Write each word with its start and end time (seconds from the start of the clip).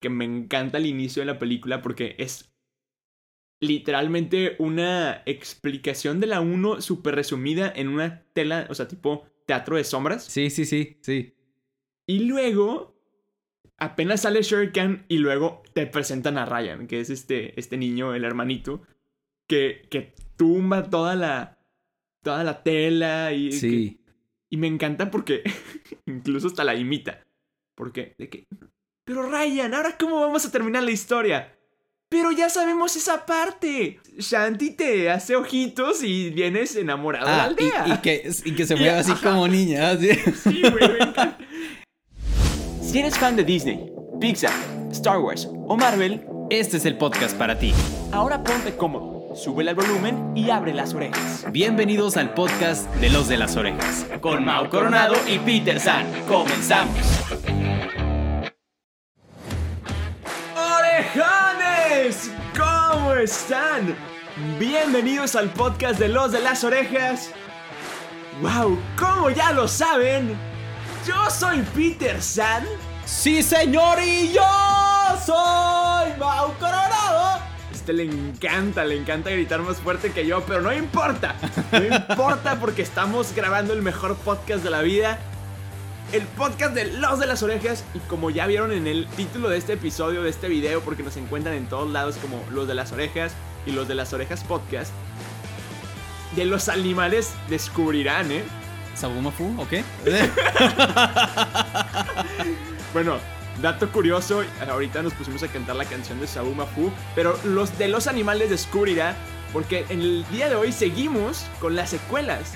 que 0.00 0.08
me 0.08 0.24
encanta 0.24 0.78
el 0.78 0.86
inicio 0.86 1.20
de 1.22 1.26
la 1.26 1.38
película 1.38 1.82
porque 1.82 2.16
es 2.18 2.52
literalmente 3.60 4.56
una 4.58 5.22
explicación 5.26 6.20
de 6.20 6.26
la 6.26 6.40
1 6.40 6.80
súper 6.80 7.14
resumida 7.14 7.70
en 7.74 7.88
una 7.88 8.24
tela, 8.32 8.66
o 8.70 8.74
sea, 8.74 8.88
tipo 8.88 9.26
teatro 9.46 9.76
de 9.76 9.84
sombras. 9.84 10.24
Sí, 10.24 10.50
sí, 10.50 10.64
sí, 10.64 10.98
sí. 11.02 11.34
Y 12.06 12.20
luego 12.20 13.00
apenas 13.76 14.22
sale 14.22 14.42
Sherry 14.42 14.70
y 15.08 15.18
luego 15.18 15.62
te 15.74 15.86
presentan 15.86 16.38
a 16.38 16.46
Ryan, 16.46 16.86
que 16.86 17.00
es 17.00 17.10
este, 17.10 17.58
este 17.58 17.76
niño, 17.76 18.14
el 18.14 18.24
hermanito, 18.24 18.82
que, 19.48 19.86
que 19.90 20.14
tumba 20.36 20.88
toda 20.88 21.16
la, 21.16 21.58
toda 22.22 22.44
la 22.44 22.62
tela 22.62 23.32
y... 23.32 23.52
Sí. 23.52 24.00
y 24.48 24.56
me 24.56 24.66
encanta 24.66 25.10
porque 25.10 25.42
incluso 26.06 26.46
hasta 26.46 26.64
la 26.64 26.74
imita. 26.74 27.26
Porque, 27.74 28.14
de 28.18 28.28
que... 28.28 28.46
Pero 29.10 29.28
Ryan, 29.28 29.74
¿ahora 29.74 29.96
cómo 29.98 30.20
vamos 30.20 30.44
a 30.46 30.52
terminar 30.52 30.84
la 30.84 30.92
historia? 30.92 31.52
Pero 32.08 32.30
ya 32.30 32.48
sabemos 32.48 32.94
esa 32.94 33.26
parte. 33.26 33.98
Shanti 34.16 34.70
te 34.70 35.10
hace 35.10 35.34
ojitos 35.34 36.04
y 36.04 36.30
vienes 36.30 36.76
enamorado 36.76 37.26
de 37.26 37.32
la 37.32 37.42
Ah, 37.42 37.46
aldea. 37.46 37.84
y, 37.88 37.92
y 37.94 37.96
que, 37.98 38.30
y 38.44 38.54
que 38.54 38.64
se 38.64 38.76
mueve 38.76 38.90
así 38.92 39.10
ajá. 39.10 39.30
como 39.30 39.48
niña. 39.48 39.90
así. 39.90 40.10
Sí, 40.14 40.62
güey, 40.62 40.90
me. 40.96 42.86
Si 42.88 43.00
eres 43.00 43.18
fan 43.18 43.34
de 43.34 43.42
Disney, 43.42 43.90
Pixar, 44.20 44.52
Star 44.92 45.18
Wars 45.18 45.48
o 45.66 45.76
Marvel, 45.76 46.24
Este 46.48 46.76
es 46.76 46.84
el 46.84 46.96
podcast 46.96 47.36
para 47.36 47.58
ti. 47.58 47.74
ahora 48.12 48.44
ponte 48.44 48.76
cómodo, 48.76 49.34
súbele 49.34 49.70
al 49.70 49.76
volumen 49.76 50.36
y 50.36 50.50
abre 50.50 50.72
las 50.72 50.94
orejas. 50.94 51.46
Bienvenidos 51.50 52.16
al 52.16 52.32
podcast 52.32 52.88
de 53.00 53.10
los 53.10 53.26
de 53.26 53.38
las 53.38 53.56
orejas. 53.56 54.06
Con 54.20 54.44
Mau 54.44 54.70
Coronado 54.70 55.16
y 55.26 55.40
Peter 55.40 55.80
San, 55.80 56.06
comenzamos. 56.28 56.94
¿Cómo 63.10 63.22
están? 63.22 63.96
Bienvenidos 64.60 65.34
al 65.34 65.50
podcast 65.50 65.98
de 65.98 66.06
los 66.06 66.30
de 66.30 66.38
las 66.38 66.62
orejas. 66.62 67.32
¡Wow! 68.40 68.78
Como 68.96 69.30
ya 69.30 69.50
lo 69.50 69.66
saben, 69.66 70.38
yo 71.04 71.28
soy 71.28 71.60
Peter 71.74 72.22
San. 72.22 72.64
Sí, 73.04 73.42
señor, 73.42 73.98
y 74.00 74.32
yo 74.32 74.46
soy 75.26 76.16
Mau 76.20 76.54
Coronado. 76.60 77.40
Este 77.72 77.92
le 77.94 78.04
encanta, 78.04 78.84
le 78.84 78.96
encanta 78.96 79.30
gritar 79.30 79.60
más 79.62 79.78
fuerte 79.78 80.12
que 80.12 80.24
yo, 80.24 80.44
pero 80.46 80.60
no 80.60 80.72
importa. 80.72 81.34
No 81.72 81.84
importa 81.84 82.60
porque 82.60 82.82
estamos 82.82 83.34
grabando 83.34 83.72
el 83.72 83.82
mejor 83.82 84.14
podcast 84.18 84.62
de 84.62 84.70
la 84.70 84.82
vida. 84.82 85.18
El 86.12 86.22
podcast 86.22 86.74
de 86.74 86.86
Los 86.98 87.18
de 87.18 87.26
las 87.26 87.42
Orejas. 87.42 87.84
Y 87.94 87.98
como 88.00 88.30
ya 88.30 88.46
vieron 88.46 88.72
en 88.72 88.86
el 88.86 89.06
título 89.08 89.48
de 89.48 89.58
este 89.58 89.74
episodio, 89.74 90.22
de 90.22 90.30
este 90.30 90.48
video, 90.48 90.80
porque 90.80 91.02
nos 91.02 91.16
encuentran 91.16 91.54
en 91.54 91.66
todos 91.66 91.90
lados 91.90 92.16
como 92.16 92.42
Los 92.50 92.66
de 92.66 92.74
las 92.74 92.92
Orejas 92.92 93.32
y 93.66 93.72
Los 93.72 93.88
de 93.88 93.94
las 93.94 94.12
Orejas 94.12 94.44
Podcast. 94.44 94.92
De 96.36 96.44
los 96.44 96.68
animales 96.68 97.32
descubrirán, 97.48 98.30
¿eh? 98.30 98.44
¿Sabumafu? 98.94 99.60
¿Ok? 99.60 99.74
Bueno, 102.92 103.18
dato 103.62 103.90
curioso, 103.92 104.42
ahorita 104.68 105.02
nos 105.02 105.14
pusimos 105.14 105.44
a 105.44 105.48
cantar 105.48 105.76
la 105.76 105.84
canción 105.84 106.18
de 106.18 106.26
Sabu 106.26 106.52
Mafu, 106.54 106.90
pero 107.14 107.38
los 107.44 107.78
de 107.78 107.86
los 107.86 108.08
animales 108.08 108.50
descubrirá, 108.50 109.14
porque 109.52 109.86
en 109.90 110.00
el 110.00 110.26
día 110.32 110.48
de 110.48 110.56
hoy 110.56 110.72
seguimos 110.72 111.46
con 111.60 111.76
las 111.76 111.90
secuelas 111.90 112.54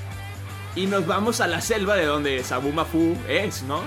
y 0.77 0.87
nos 0.87 1.07
vamos 1.07 1.41
a 1.41 1.47
la 1.47 1.61
selva 1.61 1.97
de 1.97 2.05
donde 2.05 2.43
Sabu 2.43 2.73
Mafu 2.73 3.17
es, 3.29 3.63
¿no? 3.63 3.83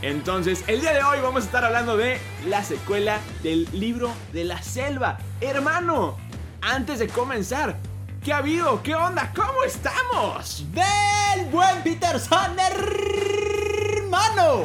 Entonces, 0.00 0.64
el 0.66 0.80
día 0.80 0.94
de 0.94 1.02
hoy 1.02 1.20
vamos 1.20 1.42
a 1.42 1.46
estar 1.46 1.64
hablando 1.64 1.96
de 1.96 2.18
la 2.48 2.64
secuela 2.64 3.20
del 3.42 3.68
libro 3.72 4.12
de 4.32 4.44
la 4.44 4.60
selva. 4.62 5.18
Hermano, 5.40 6.16
antes 6.60 6.98
de 6.98 7.08
comenzar, 7.08 7.76
¿qué 8.24 8.32
ha 8.32 8.38
habido? 8.38 8.82
¿Qué 8.82 8.94
onda? 8.94 9.32
¿Cómo 9.34 9.62
estamos? 9.64 10.64
¡Del 10.72 11.46
buen 11.50 11.82
Peter 11.84 12.18
San, 12.18 12.56
hermano! 12.58 14.64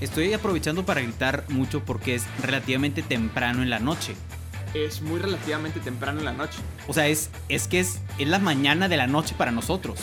Estoy 0.00 0.32
aprovechando 0.32 0.86
para 0.86 1.00
gritar 1.00 1.44
mucho 1.48 1.84
porque 1.84 2.14
es 2.14 2.24
relativamente 2.42 3.02
temprano 3.02 3.62
en 3.62 3.70
la 3.70 3.80
noche. 3.80 4.14
Es 4.72 5.02
muy 5.02 5.18
relativamente 5.18 5.80
temprano 5.80 6.20
en 6.20 6.26
la 6.26 6.32
noche. 6.32 6.58
O 6.86 6.94
sea, 6.94 7.08
es, 7.08 7.30
es 7.48 7.66
que 7.66 7.80
es, 7.80 8.00
es 8.18 8.28
la 8.28 8.38
mañana 8.38 8.88
de 8.88 8.96
la 8.96 9.08
noche 9.08 9.34
para 9.36 9.50
nosotros. 9.50 9.98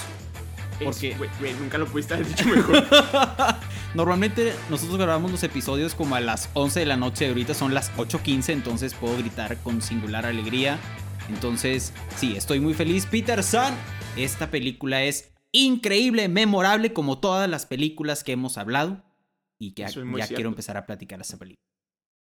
Porque- 0.84 1.16
güey, 1.16 1.30
güey, 1.40 1.54
nunca 1.56 1.78
lo 1.78 1.86
pudiste 1.88 2.14
haber 2.14 2.28
dicho 2.28 2.46
mejor. 2.46 2.86
Normalmente 3.94 4.54
nosotros 4.70 4.98
grabamos 4.98 5.32
los 5.32 5.44
episodios 5.44 5.96
como 5.96 6.16
a 6.16 6.20
las 6.20 6.50
11 6.54 6.82
de 6.82 6.86
la 6.86 6.98
noche, 6.98 7.28
ahorita 7.28 7.54
son 7.54 7.74
las 7.74 7.92
8.15, 7.98 8.54
entonces 8.54 8.94
puedo 8.94 9.18
gritar 9.18 9.58
con 9.64 9.82
singular 9.82 10.26
alegría. 10.26 10.80
Entonces, 11.30 11.94
sí, 12.16 12.36
estoy 12.38 12.60
muy 12.60 12.74
feliz. 12.74 13.06
Peter 13.06 13.44
San, 13.44 13.76
esta 14.16 14.50
película 14.50 15.04
es 15.04 15.34
increíble, 15.52 16.28
memorable 16.30 16.94
como 16.94 17.20
todas 17.20 17.50
las 17.50 17.66
películas 17.66 18.24
que 18.24 18.34
hemos 18.34 18.58
hablado. 18.58 19.04
Y 19.60 19.72
que 19.72 19.82
ya, 19.82 19.88
Eso 19.88 20.04
quiero 20.28 20.50
empezar 20.50 20.78
a 20.78 20.86
platicar 20.86 21.20
esta 21.20 21.38
película. 21.38 21.58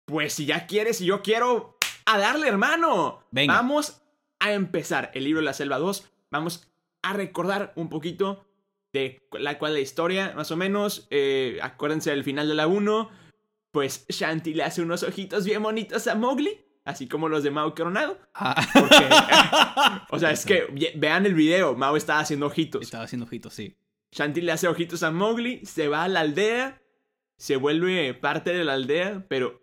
Pues 0.07 0.33
si 0.33 0.45
ya 0.47 0.65
quieres 0.65 0.99
y 1.01 1.05
yo 1.05 1.21
quiero 1.21 1.77
a 2.05 2.17
darle, 2.17 2.47
hermano. 2.47 3.19
Venga. 3.31 3.53
Vamos 3.53 4.01
a 4.39 4.53
empezar 4.53 5.11
el 5.13 5.25
libro 5.25 5.39
de 5.41 5.45
la 5.45 5.53
selva 5.53 5.77
2. 5.77 6.09
Vamos 6.31 6.67
a 7.01 7.13
recordar 7.13 7.73
un 7.75 7.89
poquito 7.89 8.45
de 8.93 9.21
la 9.33 9.57
cual 9.59 9.73
la 9.73 9.79
historia, 9.79 10.33
más 10.35 10.51
o 10.51 10.57
menos. 10.57 11.07
Eh, 11.11 11.59
acuérdense 11.61 12.09
del 12.11 12.23
final 12.23 12.47
de 12.47 12.55
la 12.55 12.67
1. 12.67 13.09
Pues 13.71 14.05
Shanti 14.09 14.53
le 14.55 14.63
hace 14.63 14.81
unos 14.81 15.03
ojitos 15.03 15.45
bien 15.45 15.61
bonitos 15.61 16.07
a 16.07 16.15
Mowgli. 16.15 16.65
Así 16.85 17.07
como 17.07 17.29
los 17.29 17.43
de 17.43 17.51
Mao 17.51 17.75
Coronado. 17.75 18.17
Ah, 18.33 18.55
O 20.09 20.17
sea, 20.17 20.31
es 20.31 20.43
que 20.45 20.65
ve- 20.71 20.93
vean 20.95 21.25
el 21.25 21.35
video. 21.35 21.75
Mao 21.75 21.95
está 21.95 22.19
haciendo 22.19 22.47
ojitos. 22.47 22.81
Estaba 22.81 23.03
haciendo 23.03 23.25
ojitos, 23.25 23.53
sí. 23.53 23.75
Shanti 24.11 24.41
le 24.41 24.51
hace 24.51 24.67
ojitos 24.67 25.03
a 25.03 25.11
Mowgli, 25.11 25.63
se 25.65 25.87
va 25.87 26.03
a 26.03 26.07
la 26.07 26.21
aldea, 26.21 26.81
se 27.37 27.57
vuelve 27.57 28.15
parte 28.15 28.51
de 28.51 28.63
la 28.63 28.73
aldea, 28.73 29.23
pero 29.29 29.61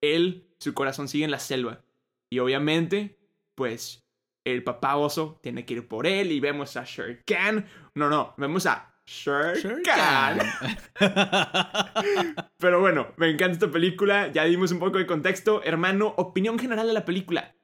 él, 0.00 0.46
su 0.60 0.72
corazón 0.72 1.08
sigue 1.08 1.24
en 1.24 1.32
la 1.32 1.40
selva. 1.40 1.82
Y 2.30 2.38
obviamente, 2.38 3.18
pues, 3.56 4.04
el 4.52 4.62
papá 4.64 4.96
oso 4.96 5.38
tiene 5.42 5.64
que 5.64 5.74
ir 5.74 5.88
por 5.88 6.06
él 6.06 6.32
y 6.32 6.40
vemos 6.40 6.76
a 6.76 6.84
Shere 6.84 7.22
Khan. 7.24 7.66
No, 7.94 8.08
no, 8.08 8.34
vemos 8.36 8.66
a 8.66 8.94
Shere, 9.06 9.60
Shere 9.60 9.82
Khan. 9.82 10.38
Khan. 10.94 12.46
Pero 12.58 12.80
bueno, 12.80 13.08
me 13.16 13.30
encanta 13.30 13.52
esta 13.54 13.70
película, 13.70 14.30
ya 14.32 14.44
dimos 14.44 14.72
un 14.72 14.78
poco 14.78 14.98
de 14.98 15.06
contexto. 15.06 15.62
Hermano, 15.64 16.14
opinión 16.16 16.58
general 16.58 16.86
de 16.86 16.92
la 16.92 17.04
película. 17.04 17.54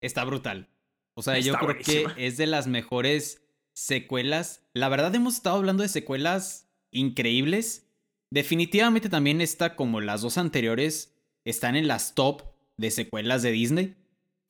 Está 0.00 0.24
brutal. 0.24 0.68
O 1.14 1.22
sea, 1.22 1.36
Está 1.36 1.46
yo 1.46 1.54
creo 1.54 1.66
buenísima. 1.66 2.14
que 2.14 2.26
es 2.26 2.36
de 2.36 2.46
las 2.46 2.66
mejores 2.66 3.44
secuelas. 3.74 4.66
La 4.74 4.88
verdad 4.88 5.14
hemos 5.14 5.34
estado 5.34 5.56
hablando 5.56 5.82
de 5.82 5.88
secuelas 5.88 6.68
increíbles. 6.90 7.88
Definitivamente 8.30 9.08
también 9.08 9.40
está 9.40 9.76
como 9.76 10.00
las 10.00 10.22
dos 10.22 10.38
anteriores 10.38 11.14
están 11.44 11.76
en 11.76 11.88
las 11.88 12.14
top 12.14 12.42
de 12.76 12.90
secuelas 12.90 13.42
de 13.42 13.50
Disney. 13.50 13.96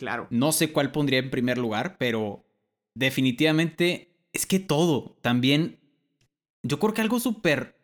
Claro. 0.02 0.26
No 0.30 0.50
sé 0.50 0.72
cuál 0.72 0.90
pondría 0.90 1.20
en 1.20 1.30
primer 1.30 1.58
lugar, 1.58 1.96
pero 1.96 2.44
definitivamente 2.96 4.16
es 4.32 4.46
que 4.46 4.58
todo. 4.58 5.16
También 5.22 5.78
yo 6.64 6.80
creo 6.80 6.92
que 6.92 7.02
algo 7.02 7.20
súper 7.20 7.78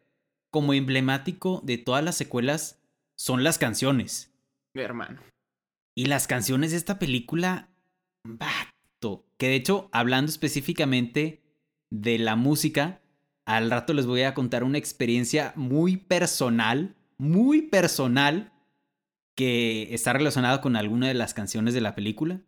como 0.51 0.75
emblemático 0.75 1.61
de 1.63 1.79
todas 1.79 2.03
las 2.03 2.17
secuelas 2.17 2.83
son 3.15 3.45
las 3.45 3.57
canciones. 3.57 4.35
Hermano. 4.75 5.21
Y 5.95 6.07
las 6.07 6.27
canciones 6.27 6.73
de 6.73 6.79
esta 6.79 6.99
película, 6.99 7.69
vato. 8.25 9.25
Que 9.37 9.47
de 9.47 9.55
hecho, 9.55 9.89
hablando 9.93 10.29
específicamente 10.29 11.45
de 11.89 12.19
la 12.19 12.35
música, 12.35 13.01
al 13.47 13.71
rato 13.71 13.95
les 13.95 14.07
voy 14.07 14.23
a 14.23 14.35
contar 14.35 14.65
una 14.65 14.79
experiencia 14.79 15.53
muy 15.55 15.97
personal, 15.97 16.97
muy 17.17 17.63
personal, 17.63 18.53
que 19.39 19.95
está 19.95 20.13
relacionada 20.13 20.61
con 20.61 20.75
alguna 20.75 21.07
de 21.07 21.15
las 21.15 21.33
canciones 21.33 21.73
de 21.73 21.81
la 21.81 21.95
película. 21.95 22.41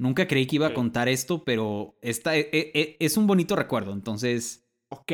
Nunca 0.00 0.26
creí 0.26 0.46
que 0.48 0.56
iba 0.56 0.66
a 0.66 0.74
contar 0.74 1.08
esto, 1.08 1.44
pero 1.44 1.96
esta 2.02 2.36
e- 2.36 2.50
e- 2.52 2.72
e- 2.74 2.96
es 2.98 3.16
un 3.16 3.28
bonito 3.28 3.54
recuerdo, 3.54 3.92
entonces... 3.92 4.66
Ok, 4.88 5.12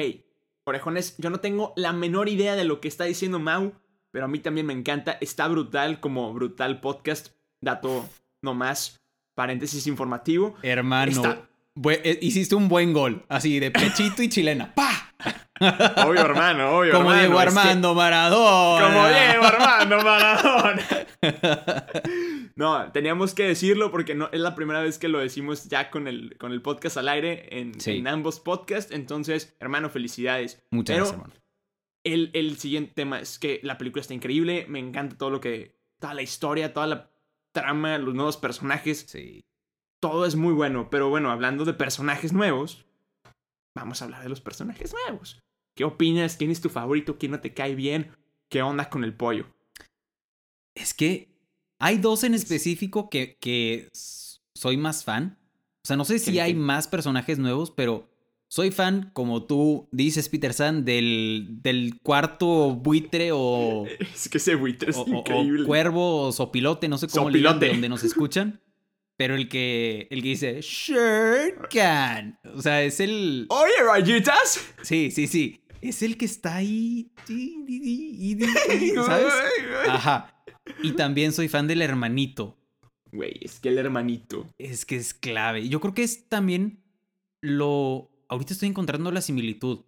orejones, 0.64 1.17
yo 1.19 1.28
no 1.28 1.40
tengo 1.40 1.75
la 1.76 1.93
menor 1.93 2.31
idea 2.31 2.56
de 2.56 2.64
lo 2.64 2.81
que 2.81 2.88
está 2.88 3.05
diciendo 3.05 3.38
Mau, 3.38 3.75
pero 4.11 4.25
a 4.25 4.28
mí 4.28 4.38
también 4.38 4.64
me 4.67 4.72
encanta. 4.72 5.19
Está 5.20 5.46
brutal 5.49 6.00
como 6.00 6.32
brutal 6.32 6.81
podcast. 6.81 7.34
Dato 7.61 8.08
nomás, 8.40 8.99
paréntesis 9.34 9.87
informativo. 9.87 10.55
Hermano, 10.62 11.12
Está- 11.12 11.49
eh, 12.02 12.19
hiciste 12.23 12.55
un 12.55 12.69
buen 12.69 12.94
gol, 12.94 13.26
así 13.28 13.61
de 13.61 13.70
pechito 13.70 14.23
y 14.23 14.31
chilena. 14.31 14.75
¡Pa! 14.75 15.00
Obvio, 15.61 16.21
hermano, 16.23 16.79
obvio. 16.79 16.93
Como 16.93 17.11
hermano, 17.12 17.19
Diego 17.29 17.41
es 17.41 17.53
que- 17.53 17.59
Armando 17.61 17.95
Maradona. 17.95 18.87
Como 18.87 19.09
Diego 19.09 19.45
Armando 19.45 19.97
Maradona. 20.03 20.87
No, 22.57 22.93
teníamos 22.93 23.35
que 23.35 23.45
decirlo 23.45 23.91
porque 23.91 24.15
no, 24.15 24.29
es 24.33 24.41
la 24.41 24.55
primera 24.55 24.81
vez 24.83 24.99
que 24.99 25.09
lo 25.09 25.19
decimos 25.19 25.69
ya 25.71 25.91
con 25.91 26.07
el, 26.07 26.37
con 26.37 26.53
el 26.53 26.61
podcast 26.61 26.99
al 26.99 27.09
aire 27.09 27.59
en, 27.59 27.81
Sí. 27.81 27.93
en 27.99 28.07
ambos 28.07 28.39
podcasts. 28.41 28.93
Entonces, 28.93 29.57
hermano, 29.61 29.89
felicidades. 29.89 30.62
Muchas 30.71 30.95
Pero 30.95 31.05
gracias, 31.07 31.23
hermano. 31.23 31.41
El, 32.05 32.31
el 32.35 32.59
siguiente 32.59 32.93
tema 32.95 33.21
es 33.21 33.39
que 33.39 33.61
la 33.62 33.79
película 33.79 34.03
está 34.03 34.12
increíble, 34.15 34.67
me 34.69 34.79
encanta 34.79 35.17
todo 35.17 35.31
lo 35.31 35.41
que 35.41 35.79
toda 36.01 36.12
la 36.12 36.21
historia, 36.23 36.75
toda 36.75 36.87
la 36.87 37.11
trama, 37.55 37.97
los 37.99 38.15
nuevos 38.15 38.37
personajes. 38.37 39.07
Sí. 39.09 39.43
Todo 40.03 40.27
es 40.27 40.37
muy 40.37 40.53
bueno. 40.53 40.89
Pero 40.91 41.09
bueno, 41.09 41.31
hablando 41.31 41.65
de 41.65 41.73
personajes 41.73 42.33
nuevos, 42.35 42.85
vamos 43.75 44.03
a 44.03 44.05
hablar 44.05 44.23
de 44.23 44.29
los 44.29 44.41
personajes 44.43 44.93
nuevos. 45.07 45.41
¿Qué 45.75 45.84
opinas? 45.84 46.37
¿Quién 46.37 46.50
es 46.50 46.61
tu 46.61 46.69
favorito? 46.69 47.19
¿Quién 47.19 47.32
no 47.32 47.40
te 47.40 47.55
cae 47.55 47.75
bien? 47.75 48.11
¿Qué 48.49 48.62
onda 48.62 48.88
con 48.88 49.05
el 49.05 49.14
pollo? 49.14 49.46
Es 50.75 50.94
que 50.94 51.31
hay 51.78 51.99
dos 51.99 52.25
en 52.25 52.34
específico 52.34 53.08
que, 53.08 53.37
que 53.40 53.88
soy 53.93 54.76
más 54.76 55.05
fan. 55.05 55.38
O 55.82 55.87
sea, 55.87 55.96
no 55.96 56.05
sé 56.05 56.19
si 56.19 56.38
hay 56.38 56.55
más 56.55 56.88
personajes 56.88 57.38
nuevos, 57.38 57.70
pero 57.70 58.11
soy 58.49 58.72
fan, 58.72 59.11
como 59.14 59.44
tú 59.44 59.88
dices, 59.93 60.28
Peter 60.28 60.52
San, 60.52 60.84
del, 60.84 61.61
del 61.62 62.00
cuarto 62.02 62.75
buitre 62.75 63.31
o. 63.32 63.87
Es 64.14 64.28
que 64.28 64.38
ese 64.38 64.56
buitre 64.56 64.90
es 64.90 64.99
increíble. 64.99 65.62
O 65.62 65.66
cuervo 65.66 66.26
o 66.26 66.32
sopilote, 66.32 66.88
no 66.88 66.99
sé 66.99 67.06
cómo 67.06 67.31
le 67.31 67.38
de 67.38 67.69
donde 67.69 67.88
nos 67.88 68.02
escuchan. 68.05 68.61
Pero 69.16 69.37
el 69.37 69.49
que, 69.49 70.08
el 70.11 70.23
que 70.23 70.28
dice 70.28 70.61
Shirkan. 70.62 72.40
O 72.55 72.61
sea, 72.61 72.82
es 72.82 73.00
el. 73.00 73.46
Oye, 73.50 73.73
rayitas. 73.84 74.61
Sí, 74.82 75.11
sí, 75.11 75.26
sí. 75.26 75.60
Es 75.81 76.03
el 76.03 76.17
que 76.17 76.27
está 76.27 76.56
ahí. 76.56 77.11
¿Sabes? 78.94 79.32
Ajá. 79.88 80.44
Y 80.82 80.93
también 80.93 81.32
soy 81.32 81.49
fan 81.49 81.67
del 81.67 81.82
hermanito. 81.82 82.56
Güey, 83.12 83.38
es 83.41 83.61
que 83.61 83.71
el 83.71 83.79
hermanito. 83.79 84.47
Es 84.59 84.85
que 84.85 84.97
es 84.97 85.15
clave. 85.15 85.69
Yo 85.69 85.81
creo 85.81 85.94
que 85.94 86.03
es 86.03 86.29
también 86.29 86.82
lo. 87.43 88.11
Ahorita 88.29 88.53
estoy 88.53 88.69
encontrando 88.69 89.11
la 89.11 89.21
similitud 89.21 89.81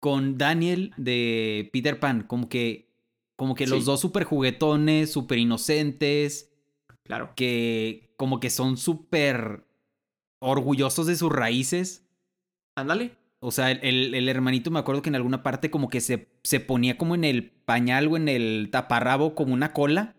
con 0.00 0.36
Daniel 0.36 0.92
de 0.96 1.70
Peter 1.72 1.98
Pan. 2.00 2.22
Como 2.22 2.48
que. 2.48 2.88
Como 3.36 3.54
que 3.54 3.68
los 3.68 3.84
dos 3.84 4.00
súper 4.00 4.24
juguetones, 4.24 5.12
súper 5.12 5.38
inocentes. 5.38 6.50
Claro. 7.04 7.32
Que 7.36 8.12
como 8.16 8.40
que 8.40 8.50
son 8.50 8.76
súper 8.76 9.64
orgullosos 10.40 11.06
de 11.06 11.14
sus 11.14 11.30
raíces. 11.30 12.04
Ándale. 12.76 13.16
O 13.40 13.52
sea, 13.52 13.70
el, 13.70 14.14
el, 14.14 14.28
hermanito 14.28 14.70
me 14.70 14.80
acuerdo 14.80 15.02
que 15.02 15.10
en 15.10 15.14
alguna 15.14 15.42
parte 15.42 15.70
como 15.70 15.88
que 15.88 16.00
se, 16.00 16.28
se 16.42 16.58
ponía 16.58 16.98
como 16.98 17.14
en 17.14 17.24
el 17.24 17.50
pañal 17.50 18.08
o 18.08 18.16
en 18.16 18.28
el 18.28 18.68
taparrabo 18.72 19.34
como 19.34 19.54
una 19.54 19.72
cola. 19.72 20.16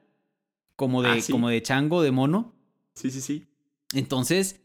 Como 0.76 1.02
de, 1.02 1.10
ah, 1.10 1.18
como 1.30 1.50
de 1.50 1.62
chango, 1.62 2.02
de 2.02 2.12
mono. 2.12 2.56
Sí, 2.96 3.12
sí, 3.12 3.20
sí. 3.20 3.48
Entonces, 3.94 4.62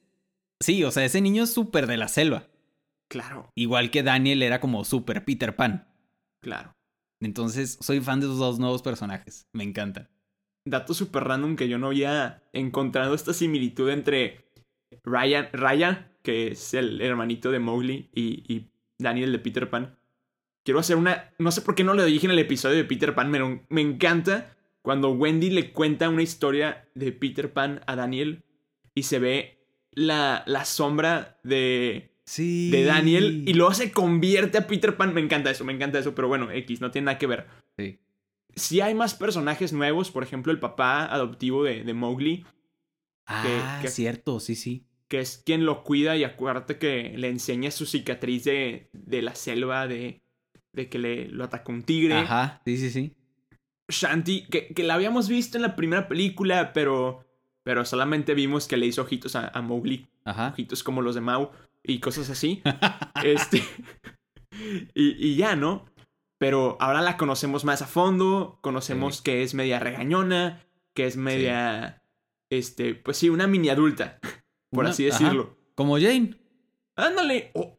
sí, 0.60 0.84
o 0.84 0.92
sea, 0.92 1.04
ese 1.04 1.20
niño 1.20 1.42
es 1.42 1.52
súper 1.52 1.88
de 1.88 1.96
la 1.96 2.06
selva. 2.06 2.48
Claro. 3.08 3.50
Igual 3.56 3.90
que 3.90 4.04
Daniel 4.04 4.42
era 4.42 4.60
como 4.60 4.84
súper 4.84 5.24
Peter 5.24 5.56
Pan. 5.56 5.88
Claro. 6.40 6.72
Entonces, 7.20 7.78
soy 7.80 8.00
fan 8.00 8.20
de 8.20 8.26
esos 8.26 8.38
dos 8.38 8.60
nuevos 8.60 8.82
personajes. 8.82 9.48
Me 9.52 9.64
encantan 9.64 10.08
dato 10.64 10.94
súper 10.94 11.24
random 11.24 11.56
que 11.56 11.68
yo 11.68 11.78
no 11.78 11.88
había 11.88 12.42
encontrado 12.52 13.14
esta 13.14 13.32
similitud 13.32 13.90
entre 13.90 14.50
Ryan, 15.02 15.48
Ryan 15.52 16.13
que 16.24 16.48
es 16.48 16.74
el 16.74 17.00
hermanito 17.00 17.52
de 17.52 17.60
Mowgli, 17.60 18.10
y, 18.12 18.66
Daniel 18.98 19.30
de 19.32 19.38
Peter 19.38 19.70
Pan. 19.70 19.96
Quiero 20.64 20.80
hacer 20.80 20.96
una. 20.96 21.32
No 21.38 21.52
sé 21.52 21.62
por 21.62 21.74
qué 21.74 21.84
no 21.84 21.94
lo 21.94 22.04
dije 22.04 22.26
en 22.26 22.32
el 22.32 22.38
episodio 22.38 22.76
de 22.76 22.84
Peter 22.84 23.14
Pan, 23.14 23.30
pero 23.30 23.64
me 23.68 23.80
encanta 23.80 24.56
cuando 24.82 25.10
Wendy 25.10 25.50
le 25.50 25.72
cuenta 25.72 26.08
una 26.08 26.22
historia 26.22 26.88
de 26.94 27.12
Peter 27.12 27.52
Pan 27.52 27.80
a 27.86 27.96
Daniel 27.96 28.44
y 28.94 29.02
se 29.02 29.18
ve 29.18 29.58
la, 29.92 30.42
la 30.46 30.64
sombra 30.64 31.38
de. 31.44 32.12
Sí. 32.24 32.70
De 32.70 32.84
Daniel 32.84 33.44
y 33.46 33.52
luego 33.52 33.74
se 33.74 33.92
convierte 33.92 34.58
a 34.58 34.66
Peter 34.66 34.96
Pan. 34.96 35.12
Me 35.12 35.20
encanta 35.20 35.50
eso, 35.50 35.64
me 35.64 35.74
encanta 35.74 35.98
eso, 35.98 36.14
pero 36.14 36.28
bueno, 36.28 36.50
X, 36.50 36.80
no 36.80 36.90
tiene 36.90 37.06
nada 37.06 37.18
que 37.18 37.26
ver. 37.26 37.46
Sí 37.76 37.98
si 38.56 38.80
hay 38.80 38.94
más 38.94 39.14
personajes 39.14 39.72
nuevos, 39.72 40.10
por 40.10 40.22
ejemplo, 40.22 40.52
el 40.52 40.60
papá 40.60 41.04
adoptivo 41.04 41.64
de, 41.64 41.84
de 41.84 41.94
Mowgli. 41.94 42.44
Ah, 43.26 43.78
que, 43.80 43.88
cierto, 43.88 44.40
sí, 44.40 44.54
sí. 44.54 44.86
Que 45.14 45.20
es 45.20 45.38
quien 45.38 45.64
lo 45.64 45.84
cuida 45.84 46.16
y 46.16 46.24
acuérdate 46.24 46.76
que 46.76 47.14
le 47.16 47.28
enseña 47.28 47.70
su 47.70 47.86
cicatriz 47.86 48.42
de, 48.42 48.88
de 48.92 49.22
la 49.22 49.36
selva, 49.36 49.86
de, 49.86 50.22
de 50.72 50.88
que 50.88 50.98
le, 50.98 51.28
lo 51.28 51.44
atacó 51.44 51.70
un 51.70 51.84
tigre. 51.84 52.14
Ajá, 52.14 52.60
sí, 52.64 52.76
sí, 52.78 52.90
sí. 52.90 53.14
Shanti, 53.88 54.46
que, 54.46 54.74
que 54.74 54.82
la 54.82 54.94
habíamos 54.94 55.28
visto 55.28 55.56
en 55.56 55.62
la 55.62 55.76
primera 55.76 56.08
película, 56.08 56.72
pero, 56.72 57.24
pero 57.62 57.84
solamente 57.84 58.34
vimos 58.34 58.66
que 58.66 58.76
le 58.76 58.86
hizo 58.86 59.02
ojitos 59.02 59.36
a, 59.36 59.48
a 59.48 59.62
Mowgli. 59.62 60.08
Ajá. 60.24 60.48
Ojitos 60.48 60.82
como 60.82 61.00
los 61.00 61.14
de 61.14 61.20
Mau 61.20 61.52
y 61.84 62.00
cosas 62.00 62.28
así. 62.30 62.60
este. 63.24 63.62
y, 64.94 65.28
y 65.28 65.36
ya, 65.36 65.54
¿no? 65.54 65.86
pero 66.38 66.76
ahora 66.80 67.00
la 67.00 67.16
conocemos 67.16 67.64
más 67.64 67.80
a 67.80 67.86
fondo, 67.86 68.58
conocemos 68.60 69.22
que 69.22 69.42
es 69.42 69.54
media 69.54 69.78
regañona, 69.78 70.60
que 70.92 71.06
es 71.06 71.16
media, 71.16 72.02
este, 72.50 72.94
pues 72.94 73.16
sí, 73.16 73.30
una 73.30 73.46
mini 73.46 73.68
adulta, 73.68 74.18
por 74.74 74.86
así 74.86 75.04
decirlo. 75.04 75.56
Como 75.74 75.98
Jane. 75.98 76.36
Ándale. 76.96 77.50
Oh. 77.54 77.78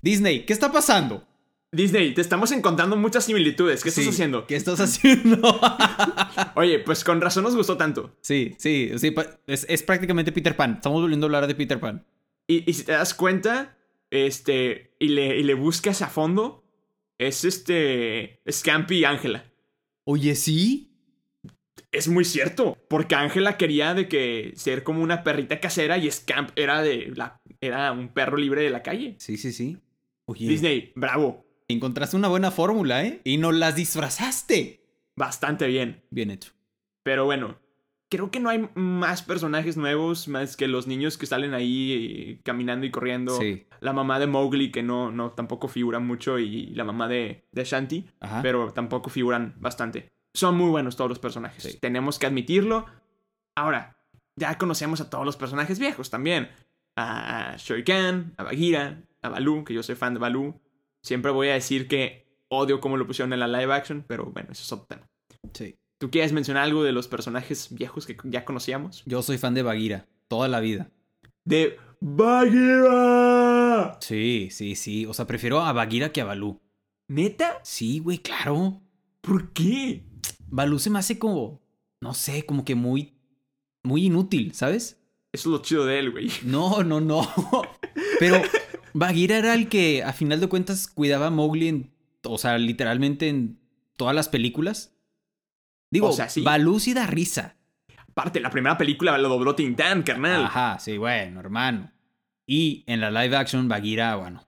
Disney, 0.00 0.46
¿qué 0.46 0.52
está 0.52 0.70
pasando? 0.70 1.26
Disney, 1.70 2.14
te 2.14 2.22
estamos 2.22 2.50
encontrando 2.52 2.96
muchas 2.96 3.24
similitudes. 3.24 3.82
¿Qué 3.82 3.90
estás 3.90 4.08
haciendo? 4.08 4.46
¿Qué 4.46 4.56
estás 4.56 4.80
haciendo? 4.80 5.38
Oye, 6.54 6.78
pues 6.78 7.04
con 7.04 7.20
razón 7.20 7.44
nos 7.44 7.54
gustó 7.54 7.76
tanto. 7.76 8.16
Sí, 8.22 8.54
sí, 8.58 8.90
sí. 8.96 9.14
Es, 9.46 9.82
prácticamente 9.82 10.32
Peter 10.32 10.56
Pan. 10.56 10.74
Estamos 10.74 11.02
volviendo 11.02 11.26
a 11.26 11.28
hablar 11.28 11.46
de 11.46 11.54
Peter 11.54 11.78
Pan. 11.78 12.06
Y, 12.46 12.72
si 12.72 12.84
te 12.84 12.92
das 12.92 13.12
cuenta, 13.12 13.76
este, 14.10 14.94
y 14.98 15.08
le, 15.08 15.38
y 15.38 15.42
le 15.42 15.52
buscas 15.52 16.00
a 16.00 16.08
fondo, 16.08 16.64
es 17.18 17.44
este. 17.44 18.40
Scampy 18.50 19.00
y 19.00 19.04
Ángela. 19.04 19.52
Oye, 20.04 20.34
sí. 20.36 20.87
Es 21.98 22.06
muy 22.06 22.24
cierto. 22.24 22.78
Porque 22.88 23.16
Ángela 23.16 23.56
quería 23.56 23.92
de 23.92 24.08
que 24.08 24.52
ser 24.54 24.84
como 24.84 25.02
una 25.02 25.24
perrita 25.24 25.58
casera 25.58 25.98
y 25.98 26.08
Scamp 26.10 26.50
era 26.54 26.80
de 26.80 27.12
la. 27.16 27.40
era 27.60 27.90
un 27.90 28.08
perro 28.08 28.36
libre 28.36 28.62
de 28.62 28.70
la 28.70 28.84
calle. 28.84 29.16
Sí, 29.18 29.36
sí, 29.36 29.52
sí. 29.52 29.78
Oye. 30.26 30.48
Disney, 30.48 30.92
bravo. 30.94 31.44
Encontraste 31.66 32.16
una 32.16 32.28
buena 32.28 32.50
fórmula, 32.50 33.04
¿eh? 33.04 33.20
Y 33.24 33.38
no 33.38 33.50
las 33.50 33.74
disfrazaste. 33.74 34.80
Bastante 35.16 35.66
bien. 35.66 36.04
Bien 36.10 36.30
hecho. 36.30 36.52
Pero 37.02 37.24
bueno, 37.24 37.58
creo 38.08 38.30
que 38.30 38.38
no 38.38 38.48
hay 38.48 38.68
más 38.74 39.22
personajes 39.22 39.76
nuevos 39.76 40.28
más 40.28 40.56
que 40.56 40.68
los 40.68 40.86
niños 40.86 41.18
que 41.18 41.26
salen 41.26 41.54
ahí 41.54 41.92
eh, 41.92 42.40
caminando 42.44 42.86
y 42.86 42.90
corriendo. 42.90 43.36
Sí. 43.38 43.66
La 43.80 43.92
mamá 43.92 44.18
de 44.18 44.28
Mowgli, 44.28 44.70
que 44.70 44.82
no, 44.82 45.10
no 45.10 45.32
tampoco 45.32 45.66
figura 45.68 45.98
mucho, 45.98 46.38
y 46.38 46.66
la 46.74 46.84
mamá 46.84 47.08
de, 47.08 47.48
de 47.52 47.64
Shanti, 47.64 48.06
pero 48.42 48.72
tampoco 48.72 49.10
figuran 49.10 49.54
bastante. 49.58 50.08
Son 50.34 50.56
muy 50.56 50.70
buenos 50.70 50.96
todos 50.96 51.08
los 51.08 51.18
personajes. 51.18 51.78
Tenemos 51.80 52.18
que 52.18 52.26
admitirlo. 52.26 52.86
Ahora, 53.56 53.96
ya 54.36 54.56
conocemos 54.58 55.00
a 55.00 55.10
todos 55.10 55.24
los 55.24 55.36
personajes 55.36 55.78
viejos 55.78 56.10
también. 56.10 56.50
A 56.96 57.56
Shoikan, 57.58 58.34
a 58.36 58.44
Bagheera, 58.44 59.02
a 59.22 59.28
Baloo, 59.28 59.64
que 59.64 59.74
yo 59.74 59.82
soy 59.82 59.94
fan 59.94 60.14
de 60.14 60.20
Baloo. 60.20 60.60
Siempre 61.02 61.30
voy 61.30 61.48
a 61.48 61.54
decir 61.54 61.88
que 61.88 62.26
odio 62.48 62.80
cómo 62.80 62.96
lo 62.96 63.06
pusieron 63.06 63.32
en 63.32 63.40
la 63.40 63.48
live 63.48 63.72
action, 63.72 64.04
pero 64.06 64.26
bueno, 64.26 64.50
eso 64.52 64.62
es 64.62 64.72
otro 64.72 64.86
tema. 64.86 65.08
Sí. 65.52 65.76
¿Tú 65.98 66.10
quieres 66.10 66.32
mencionar 66.32 66.62
algo 66.64 66.84
de 66.84 66.92
los 66.92 67.08
personajes 67.08 67.74
viejos 67.74 68.06
que 68.06 68.16
ya 68.24 68.44
conocíamos? 68.44 69.02
Yo 69.04 69.22
soy 69.22 69.38
fan 69.38 69.54
de 69.54 69.62
Bagheera, 69.62 70.06
toda 70.28 70.46
la 70.48 70.60
vida. 70.60 70.90
De 71.44 71.76
Bagheera. 72.00 73.98
Sí, 74.00 74.48
sí, 74.52 74.76
sí. 74.76 75.06
O 75.06 75.14
sea, 75.14 75.26
prefiero 75.26 75.60
a 75.60 75.72
Bagheera 75.72 76.12
que 76.12 76.20
a 76.20 76.24
Balú. 76.24 76.60
¿Neta? 77.08 77.58
Sí, 77.64 77.98
güey, 77.98 78.18
claro. 78.18 78.80
¿Por 79.20 79.52
qué? 79.52 80.04
Balú 80.50 80.78
se 80.78 80.90
me 80.90 80.98
hace 80.98 81.18
como, 81.18 81.60
no 82.00 82.14
sé, 82.14 82.44
como 82.44 82.64
que 82.64 82.74
muy, 82.74 83.14
muy 83.82 84.06
inútil, 84.06 84.54
¿sabes? 84.54 85.00
Eso 85.32 85.50
es 85.50 85.52
lo 85.52 85.62
chido 85.62 85.84
de 85.84 85.98
él, 85.98 86.10
güey. 86.10 86.30
No, 86.44 86.82
no, 86.82 87.00
no. 87.00 87.28
Pero 88.18 88.40
Bagheera 88.94 89.38
era 89.38 89.54
el 89.54 89.68
que, 89.68 90.02
a 90.02 90.12
final 90.12 90.40
de 90.40 90.48
cuentas, 90.48 90.88
cuidaba 90.88 91.26
a 91.26 91.30
Mowgli 91.30 91.68
en, 91.68 91.92
o 92.24 92.38
sea, 92.38 92.56
literalmente 92.58 93.28
en 93.28 93.60
todas 93.96 94.14
las 94.14 94.28
películas. 94.28 94.94
Digo, 95.90 96.08
o 96.08 96.12
sea, 96.12 96.28
sí. 96.28 96.42
Balú 96.42 96.80
sí 96.80 96.94
da 96.94 97.06
risa. 97.06 97.56
Aparte, 98.08 98.40
la 98.40 98.50
primera 98.50 98.76
película 98.76 99.16
lo 99.18 99.28
dobló 99.28 99.54
Tintán, 99.54 100.02
carnal. 100.02 100.46
Ajá, 100.46 100.78
sí, 100.78 100.98
bueno, 100.98 101.40
hermano. 101.40 101.92
Y 102.46 102.82
en 102.86 103.00
la 103.00 103.10
live 103.10 103.36
action, 103.36 103.68
Bagheera, 103.68 104.16
bueno. 104.16 104.44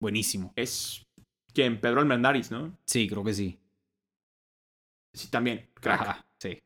buenísimo. 0.00 0.52
Es. 0.56 1.06
¿Quién? 1.52 1.80
Pedro 1.80 2.00
Almendaris, 2.00 2.50
¿no? 2.50 2.76
Sí, 2.86 3.08
creo 3.08 3.22
que 3.22 3.34
sí. 3.34 3.58
Sí, 5.12 5.28
también. 5.28 5.70
Crack. 5.74 6.00
Ajá, 6.00 6.26
sí. 6.38 6.62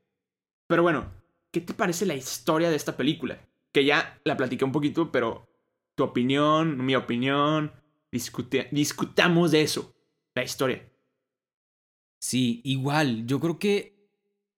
Pero 0.67 0.83
bueno, 0.83 1.13
¿qué 1.51 1.61
te 1.61 1.75
parece 1.75 2.07
la 2.07 2.15
historia 2.15 2.71
de 2.71 2.77
esta 2.77 2.97
película? 2.97 3.39
Que 3.73 3.85
ya 3.85 4.21
la 4.25 4.37
platiqué 4.37 4.65
un 4.65 4.73
poquito, 4.73 5.13
pero 5.13 5.49
tu 5.95 6.05
opinión, 6.05 6.85
mi 6.85 6.95
opinión, 6.95 7.73
discutamos 8.11 9.51
de 9.51 9.63
eso. 9.63 9.95
La 10.35 10.45
historia. 10.45 10.89
Sí, 12.21 12.61
igual, 12.65 13.27
yo 13.27 13.41
creo 13.41 13.59
que 13.59 14.09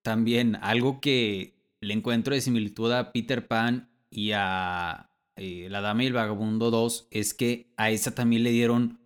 también 0.03 0.57
algo 0.57 1.01
que 1.01 1.55
le 1.81 1.95
encuentro 1.95 2.35
de 2.35 2.41
similitud 2.41 2.93
a 2.93 3.13
Peter 3.13 3.49
Pan 3.49 3.91
y 4.11 4.33
a 4.33 5.11
eh, 5.37 5.69
La 5.71 5.81
Dama 5.81 6.05
y 6.05 6.07
el 6.07 6.13
Vagabundo 6.13 6.71
2 6.71 7.09
es 7.11 7.35
que 7.35 7.73
a 7.77 7.91
esa 7.91 8.15
también 8.15 8.45
le 8.45 8.51
dieron 8.51 9.01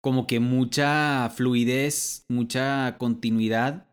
como 0.00 0.26
que 0.26 0.40
mucha 0.40 1.30
fluidez, 1.30 2.24
mucha 2.28 2.96
continuidad 2.96 3.89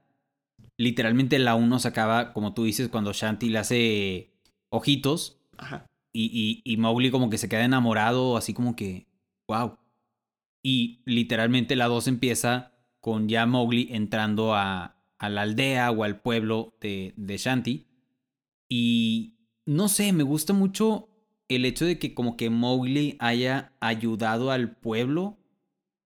literalmente 0.77 1.39
la 1.39 1.55
1 1.55 1.79
se 1.79 1.87
acaba, 1.87 2.33
como 2.33 2.53
tú 2.53 2.63
dices, 2.63 2.89
cuando 2.89 3.13
Shanti 3.13 3.49
le 3.49 3.59
hace 3.59 4.33
ojitos 4.69 5.39
Ajá. 5.57 5.85
y, 6.13 6.61
y, 6.65 6.71
y 6.71 6.77
Mowgli 6.77 7.11
como 7.11 7.29
que 7.29 7.37
se 7.37 7.49
queda 7.49 7.65
enamorado, 7.65 8.37
así 8.37 8.53
como 8.53 8.75
que, 8.75 9.07
wow. 9.47 9.77
Y 10.63 11.01
literalmente 11.05 11.75
la 11.75 11.87
2 11.87 12.07
empieza 12.07 12.73
con 12.99 13.27
ya 13.29 13.45
Mowgli 13.45 13.89
entrando 13.91 14.53
a, 14.53 14.97
a 15.17 15.29
la 15.29 15.43
aldea 15.43 15.91
o 15.91 16.03
al 16.03 16.21
pueblo 16.21 16.75
de, 16.81 17.13
de 17.15 17.37
Shanti. 17.37 17.87
Y 18.69 19.37
no 19.65 19.87
sé, 19.87 20.11
me 20.13 20.23
gusta 20.23 20.53
mucho 20.53 21.09
el 21.47 21.65
hecho 21.65 21.85
de 21.85 21.99
que 21.99 22.13
como 22.13 22.35
que 22.35 22.49
Mowgli 22.49 23.15
haya 23.19 23.71
ayudado 23.79 24.51
al 24.51 24.75
pueblo 24.75 25.37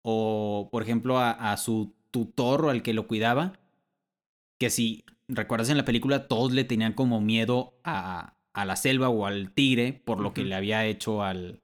o, 0.02 0.68
por 0.70 0.82
ejemplo, 0.82 1.18
a, 1.18 1.30
a 1.30 1.56
su 1.56 1.94
tutor 2.10 2.66
o 2.66 2.70
al 2.70 2.82
que 2.82 2.94
lo 2.94 3.08
cuidaba. 3.08 3.58
Que 4.62 4.70
si 4.70 5.04
recuerdas 5.26 5.70
en 5.70 5.76
la 5.76 5.84
película, 5.84 6.28
todos 6.28 6.52
le 6.52 6.62
tenían 6.62 6.92
como 6.92 7.20
miedo 7.20 7.80
a, 7.82 8.36
a 8.52 8.64
la 8.64 8.76
selva 8.76 9.08
o 9.08 9.26
al 9.26 9.50
tigre 9.54 9.92
por 9.92 10.20
lo 10.20 10.32
que 10.32 10.44
le 10.44 10.54
había 10.54 10.86
hecho 10.86 11.24
al, 11.24 11.58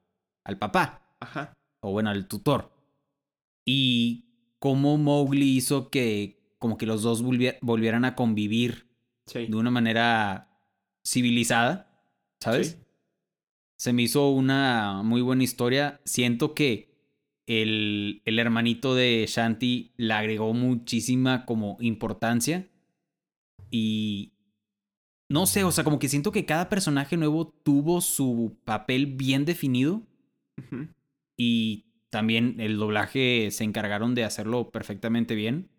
al 0.45 0.59
papá 0.59 1.14
Ajá. 1.21 1.52
o 1.81 1.93
bueno, 1.93 2.11
al 2.11 2.26
tutor. 2.26 2.73
Y 3.64 4.25
cómo 4.59 4.99
Mowgli 4.99 5.57
hizo 5.57 5.90
que 5.90 6.40
como 6.59 6.76
que 6.76 6.87
los 6.87 7.02
dos 7.02 7.23
volvie- 7.23 7.59
volvieran 7.62 8.05
a 8.05 8.17
convivir 8.17 8.88
Sí. 9.26 9.47
de 9.47 9.57
una 9.57 9.71
manera 9.71 10.49
civilizada, 11.07 12.02
¿sabes? 12.40 12.71
Sí. 12.71 12.76
Se 13.78 13.93
me 13.93 14.02
hizo 14.02 14.31
una 14.31 15.02
muy 15.05 15.21
buena 15.21 15.45
historia. 15.45 16.00
Siento 16.05 16.52
que 16.52 16.97
el, 17.47 18.23
el 18.25 18.38
hermanito 18.40 18.97
de 18.97 19.25
Shanti 19.28 19.93
le 19.99 20.14
agregó 20.14 20.52
muchísima 20.52 21.45
como 21.45 21.76
importancia. 21.78 22.67
Y 23.70 24.34
no 25.28 25.46
sé, 25.46 25.64
o 25.64 25.72
sea, 25.72 25.84
como 25.84 25.98
que 25.98 26.08
siento 26.08 26.32
que 26.32 26.46
cada 26.46 26.68
personaje 26.68 27.16
nuevo 27.16 27.48
tuvo 27.48 28.00
su 28.00 28.58
papel 28.64 29.06
bien 29.06 29.44
definido. 29.44 30.02
Y 31.37 31.87
también 32.10 32.60
el 32.60 32.78
doblaje 32.78 33.50
se 33.50 33.64
encargaron 33.64 34.14
de 34.14 34.25
hacerlo 34.25 34.70
perfectamente 34.70 35.34
bien. 35.34 35.70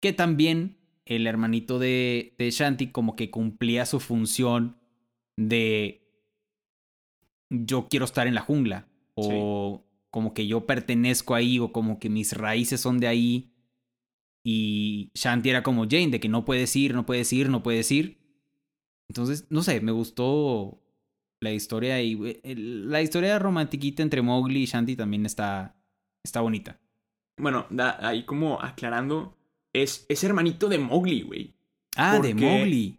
Que 0.00 0.12
también 0.12 0.78
el 1.04 1.26
hermanito 1.26 1.78
de, 1.78 2.34
de 2.38 2.50
Shanti 2.50 2.92
como 2.92 3.16
que 3.16 3.30
cumplía 3.30 3.86
su 3.86 3.98
función 3.98 4.76
de 5.36 6.04
yo 7.50 7.88
quiero 7.88 8.04
estar 8.04 8.26
en 8.26 8.34
la 8.34 8.42
jungla. 8.42 8.88
O 9.14 9.84
como 10.10 10.32
que 10.32 10.46
yo 10.46 10.66
pertenezco 10.66 11.34
ahí 11.34 11.58
o 11.58 11.72
como 11.72 11.98
que 11.98 12.08
mis 12.08 12.32
raíces 12.32 12.80
son 12.80 12.98
de 12.98 13.08
ahí. 13.08 13.52
Y 14.50 15.10
Shanti 15.14 15.50
era 15.50 15.62
como 15.62 15.82
Jane, 15.84 16.08
de 16.08 16.20
que 16.20 16.28
no 16.30 16.46
puedes 16.46 16.74
ir, 16.74 16.94
no 16.94 17.04
puedes 17.04 17.30
ir, 17.34 17.50
no 17.50 17.62
puedes 17.62 17.90
ir. 17.92 18.18
Entonces, 19.10 19.46
no 19.50 19.62
sé, 19.62 19.82
me 19.82 19.92
gustó 19.92 20.80
la 21.42 21.52
historia 21.52 22.00
y 22.00 22.18
eh, 22.42 22.54
la 22.56 23.02
historia 23.02 23.38
romantiquita 23.38 24.02
entre 24.02 24.22
Mowgli 24.22 24.62
y 24.62 24.64
Shanti 24.64 24.96
también 24.96 25.26
está, 25.26 25.76
está 26.24 26.40
bonita. 26.40 26.80
Bueno, 27.38 27.66
da- 27.68 27.98
ahí 28.00 28.24
como 28.24 28.58
aclarando, 28.62 29.36
es, 29.74 30.06
es 30.08 30.24
hermanito 30.24 30.70
de 30.70 30.78
Mowgli, 30.78 31.20
güey. 31.22 31.54
Ah, 31.96 32.18
de 32.18 32.34
Mowgli. 32.34 32.98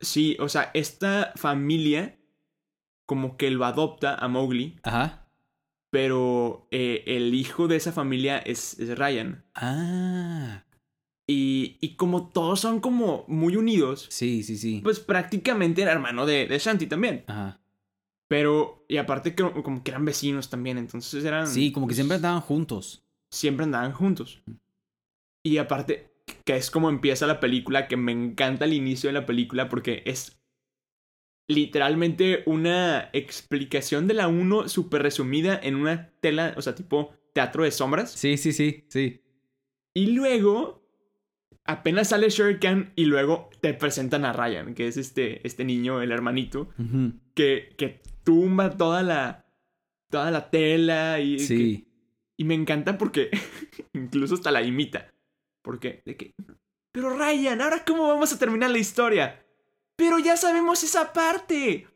Sí, 0.00 0.36
o 0.40 0.48
sea, 0.48 0.72
esta 0.74 1.32
familia 1.36 2.18
como 3.06 3.36
que 3.36 3.50
lo 3.52 3.64
adopta 3.64 4.16
a 4.16 4.26
Mowgli, 4.26 4.76
Ajá. 4.82 5.27
Pero 5.90 6.66
eh, 6.70 7.04
el 7.06 7.34
hijo 7.34 7.68
de 7.68 7.76
esa 7.76 7.92
familia 7.92 8.38
es, 8.38 8.78
es 8.78 8.96
Ryan. 8.98 9.44
Ah. 9.54 10.64
Y, 11.26 11.76
y 11.80 11.96
como 11.96 12.28
todos 12.30 12.60
son 12.60 12.80
como 12.80 13.24
muy 13.28 13.56
unidos, 13.56 14.06
Sí, 14.10 14.42
sí, 14.42 14.56
sí. 14.56 14.80
pues 14.82 14.98
prácticamente 15.00 15.82
era 15.82 15.92
hermano 15.92 16.24
de, 16.26 16.46
de 16.46 16.58
Shanti 16.58 16.86
también. 16.86 17.24
Ajá. 17.26 17.60
Pero, 18.28 18.84
y 18.88 18.98
aparte 18.98 19.34
que 19.34 19.42
como 19.62 19.82
que 19.82 19.90
eran 19.90 20.04
vecinos 20.04 20.50
también, 20.50 20.76
entonces 20.78 21.24
eran... 21.24 21.46
Sí, 21.46 21.72
como 21.72 21.86
que 21.86 21.90
pues, 21.90 21.96
siempre 21.96 22.16
andaban 22.16 22.40
juntos. 22.42 23.04
siempre 23.30 23.64
andaban 23.64 23.92
juntos. 23.92 24.42
Y 25.42 25.56
aparte, 25.58 26.12
que 26.44 26.56
es 26.56 26.70
como 26.70 26.90
empieza 26.90 27.26
la 27.26 27.40
película, 27.40 27.88
que 27.88 27.96
me 27.96 28.12
encanta 28.12 28.66
el 28.66 28.74
inicio 28.74 29.08
de 29.08 29.14
la 29.14 29.24
película 29.26 29.68
porque 29.70 30.02
es 30.04 30.37
literalmente 31.48 32.42
una 32.46 33.10
explicación 33.12 34.06
de 34.06 34.14
la 34.14 34.28
1 34.28 34.68
súper 34.68 35.02
resumida 35.02 35.58
en 35.62 35.74
una 35.74 36.10
tela, 36.20 36.54
o 36.56 36.62
sea, 36.62 36.74
tipo 36.74 37.14
teatro 37.34 37.64
de 37.64 37.70
sombras. 37.70 38.12
Sí, 38.12 38.36
sí, 38.36 38.52
sí, 38.52 38.84
sí. 38.88 39.22
Y 39.94 40.08
luego, 40.12 40.86
apenas 41.64 42.08
sale 42.10 42.28
Shere 42.30 42.58
Khan 42.58 42.92
y 42.96 43.06
luego 43.06 43.50
te 43.60 43.74
presentan 43.74 44.24
a 44.24 44.32
Ryan, 44.32 44.74
que 44.74 44.86
es 44.86 44.96
este, 44.96 45.46
este 45.46 45.64
niño, 45.64 46.02
el 46.02 46.12
hermanito, 46.12 46.68
que, 47.34 47.74
que 47.76 48.02
tumba 48.24 48.76
toda 48.76 49.02
la, 49.02 49.46
toda 50.10 50.30
la 50.30 50.50
tela 50.50 51.18
y... 51.20 51.36
que- 51.38 51.42
Sí. 51.44 51.88
y 52.36 52.44
me 52.44 52.54
encanta 52.54 52.98
porque 52.98 53.30
incluso 53.94 54.34
hasta 54.34 54.50
la 54.50 54.62
imita. 54.62 55.12
Porque, 55.62 56.02
de 56.06 56.16
que, 56.16 56.34
pero 56.92 57.16
Ryan, 57.16 57.60
¿ahora 57.60 57.84
cómo 57.86 58.06
vamos 58.08 58.32
a 58.32 58.38
terminar 58.38 58.70
la 58.70 58.78
historia? 58.78 59.44
Pero 59.98 60.18
ya 60.20 60.36
sabemos 60.36 60.82
esa 60.84 61.12
parte. 61.12 61.86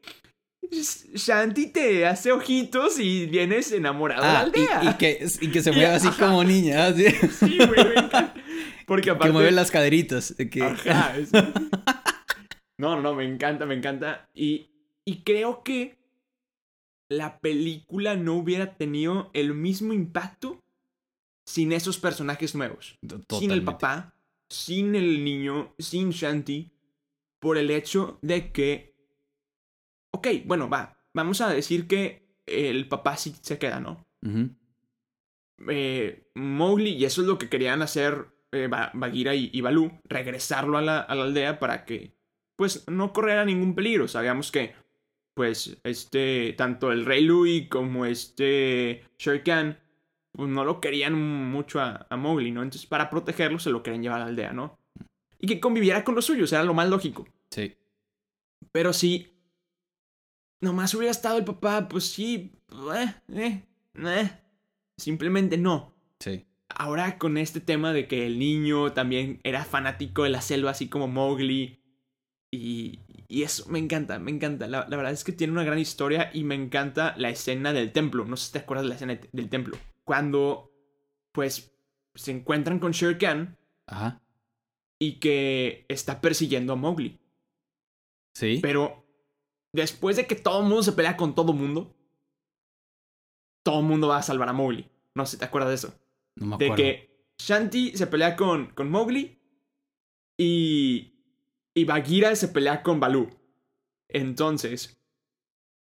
Sh- 0.70 1.14
Shanti 1.14 1.68
te 1.68 2.04
hace 2.06 2.32
ojitos 2.32 2.98
y 2.98 3.26
vienes 3.26 3.70
enamorado 3.72 4.22
de 4.22 4.28
la 4.28 4.38
Ah, 4.40 4.42
aldea. 4.42 4.80
y, 4.84 4.88
y 4.88 4.94
que, 4.94 5.26
y 5.40 5.50
que 5.52 5.62
se 5.62 5.70
mueve 5.70 5.86
así 5.86 6.08
ajá. 6.08 6.26
como 6.26 6.42
niña, 6.44 6.86
así. 6.86 7.04
Sí, 7.38 7.58
güey, 7.58 7.84
me 7.84 7.94
encanta. 8.00 8.34
Porque 8.86 9.10
aparte... 9.10 9.28
que 9.28 9.32
mueve 9.32 9.52
las 9.52 9.70
caderitas. 9.70 10.36
de 10.36 10.50
Que... 10.50 10.62
Ajá, 10.62 11.16
es- 11.16 11.30
No, 12.78 13.00
no, 13.00 13.14
me 13.14 13.24
encanta, 13.24 13.66
me 13.66 13.74
encanta. 13.74 14.28
Y, 14.34 14.66
y 15.04 15.18
creo 15.22 15.62
que 15.62 15.96
la 17.08 17.38
película 17.38 18.16
no 18.16 18.34
hubiera 18.34 18.74
tenido 18.74 19.30
el 19.34 19.54
mismo 19.54 19.92
impacto 19.92 20.58
sin 21.46 21.72
esos 21.72 21.98
personajes 21.98 22.54
nuevos. 22.56 22.96
Sin 23.00 23.10
el 23.12 23.20
Totalmente. 23.26 23.64
papá, 23.64 24.14
sin 24.50 24.94
el 24.96 25.22
niño, 25.24 25.72
sin 25.78 26.10
Shanti, 26.10 26.71
por 27.42 27.58
el 27.58 27.72
hecho 27.72 28.20
de 28.22 28.52
que... 28.52 28.94
Ok, 30.14 30.28
bueno, 30.44 30.70
va, 30.70 30.96
vamos 31.12 31.40
a 31.40 31.50
decir 31.50 31.88
que 31.88 32.36
el 32.46 32.86
papá 32.88 33.16
sí 33.16 33.34
se 33.42 33.58
queda, 33.58 33.80
¿no? 33.80 34.06
Eh, 35.68 36.30
Mowgli, 36.36 36.90
y 36.90 37.04
eso 37.04 37.20
es 37.20 37.26
lo 37.26 37.38
que 37.38 37.48
querían 37.48 37.82
hacer 37.82 38.28
eh, 38.52 38.68
Ba- 38.70 38.92
Bagheera 38.94 39.34
y, 39.34 39.50
y 39.52 39.60
Baloo, 39.60 40.00
regresarlo 40.04 40.78
a 40.78 40.82
la, 40.82 41.00
a 41.00 41.14
la 41.16 41.24
aldea 41.24 41.58
para 41.58 41.84
que, 41.84 42.16
pues, 42.56 42.88
no 42.88 43.12
corriera 43.12 43.44
ningún 43.44 43.74
peligro. 43.74 44.06
Sabíamos 44.06 44.52
que, 44.52 44.74
pues, 45.34 45.80
este, 45.82 46.54
tanto 46.56 46.92
el 46.92 47.04
Rey 47.04 47.24
Louis 47.24 47.68
como 47.68 48.06
este 48.06 49.02
Shere 49.18 49.42
Khan, 49.42 49.80
pues 50.30 50.48
no 50.48 50.64
lo 50.64 50.80
querían 50.80 51.14
mucho 51.50 51.80
a, 51.80 52.06
a 52.08 52.16
Mowgli, 52.16 52.52
¿no? 52.52 52.62
Entonces, 52.62 52.86
para 52.88 53.10
protegerlo, 53.10 53.58
se 53.58 53.70
lo 53.70 53.82
querían 53.82 54.02
llevar 54.02 54.20
a 54.20 54.24
la 54.24 54.30
aldea, 54.30 54.52
¿no? 54.52 54.78
Y 55.42 55.46
que 55.48 55.60
conviviera 55.60 56.04
con 56.04 56.14
los 56.14 56.24
suyos, 56.24 56.50
era 56.52 56.62
lo 56.64 56.72
más 56.72 56.88
lógico. 56.88 57.26
Sí. 57.50 57.76
Pero 58.70 58.92
si 58.94 59.34
nomás 60.60 60.94
hubiera 60.94 61.10
estado 61.10 61.36
el 61.38 61.44
papá, 61.44 61.88
pues 61.88 62.04
sí, 62.10 62.52
eh, 62.94 63.14
eh, 63.34 63.62
eh, 63.96 64.30
simplemente 64.96 65.58
no. 65.58 65.94
Sí. 66.20 66.46
Ahora 66.68 67.18
con 67.18 67.36
este 67.36 67.60
tema 67.60 67.92
de 67.92 68.06
que 68.06 68.26
el 68.26 68.38
niño 68.38 68.92
también 68.92 69.40
era 69.42 69.64
fanático 69.64 70.22
de 70.22 70.30
la 70.30 70.40
selva, 70.40 70.70
así 70.70 70.88
como 70.88 71.08
Mowgli. 71.08 71.80
Y, 72.54 73.00
y 73.28 73.42
eso 73.42 73.68
me 73.68 73.78
encanta, 73.78 74.18
me 74.18 74.30
encanta. 74.30 74.68
La, 74.68 74.86
la 74.88 74.96
verdad 74.96 75.12
es 75.12 75.24
que 75.24 75.32
tiene 75.32 75.52
una 75.52 75.64
gran 75.64 75.78
historia 75.78 76.30
y 76.32 76.44
me 76.44 76.54
encanta 76.54 77.14
la 77.18 77.30
escena 77.30 77.72
del 77.72 77.92
templo. 77.92 78.24
No 78.24 78.36
sé 78.36 78.46
si 78.46 78.52
te 78.52 78.58
acuerdas 78.60 78.84
de 78.84 78.88
la 78.90 78.94
escena 78.94 79.14
de- 79.16 79.28
del 79.32 79.48
templo. 79.50 79.76
Cuando, 80.04 80.70
pues, 81.32 81.74
se 82.14 82.30
encuentran 82.30 82.78
con 82.78 82.92
Shere 82.92 83.18
Khan 83.18 83.58
Ajá. 83.86 84.21
Y 85.02 85.18
que 85.18 85.84
está 85.88 86.20
persiguiendo 86.20 86.74
a 86.74 86.76
Mowgli. 86.76 87.18
Sí. 88.36 88.60
Pero 88.62 89.04
después 89.72 90.14
de 90.14 90.28
que 90.28 90.36
todo 90.36 90.60
el 90.60 90.68
mundo 90.68 90.84
se 90.84 90.92
pelea 90.92 91.16
con 91.16 91.34
todo 91.34 91.50
el 91.50 91.58
mundo, 91.58 91.92
todo 93.64 93.80
el 93.80 93.86
mundo 93.86 94.06
va 94.06 94.18
a 94.18 94.22
salvar 94.22 94.48
a 94.48 94.52
Mowgli. 94.52 94.88
No 95.16 95.26
sé 95.26 95.38
te 95.38 95.44
acuerdas 95.44 95.70
de 95.70 95.74
eso. 95.74 95.94
no 96.36 96.46
me 96.46 96.56
De 96.56 96.66
acuerdo. 96.66 96.84
que 96.84 97.26
Shanti 97.36 97.96
se 97.96 98.06
pelea 98.06 98.36
con, 98.36 98.66
con 98.74 98.90
Mowgli 98.90 99.40
y, 100.38 101.14
y 101.74 101.84
Bagheera 101.84 102.36
se 102.36 102.46
pelea 102.46 102.84
con 102.84 103.00
Baloo. 103.00 103.28
Entonces, 104.08 105.02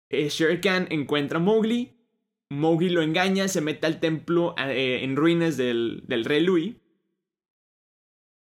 eh, 0.09 0.29
Shere 0.29 0.61
Khan 0.61 0.87
encuentra 0.89 1.37
a 1.37 1.41
Mowgli, 1.41 1.95
Mowgli 2.49 2.89
lo 2.89 3.03
engaña, 3.03 3.49
se 3.49 3.61
mete 3.61 3.85
al 3.85 3.99
templo 3.99 4.55
eh, 4.57 5.03
en 5.03 5.15
ruinas 5.15 5.57
del, 5.57 6.01
del 6.07 6.25
rey 6.25 6.41
Louis 6.43 6.77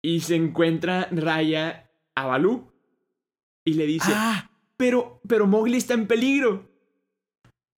y 0.01 0.21
se 0.21 0.35
encuentra 0.35 1.07
Raya 1.11 1.89
a 2.15 2.25
Baloo 2.25 2.71
y 3.65 3.73
le 3.73 3.85
dice, 3.85 4.11
Ah, 4.15 4.49
pero, 4.77 5.21
pero 5.27 5.45
Mowgli 5.47 5.77
está 5.77 5.93
en 5.93 6.07
peligro. 6.07 6.69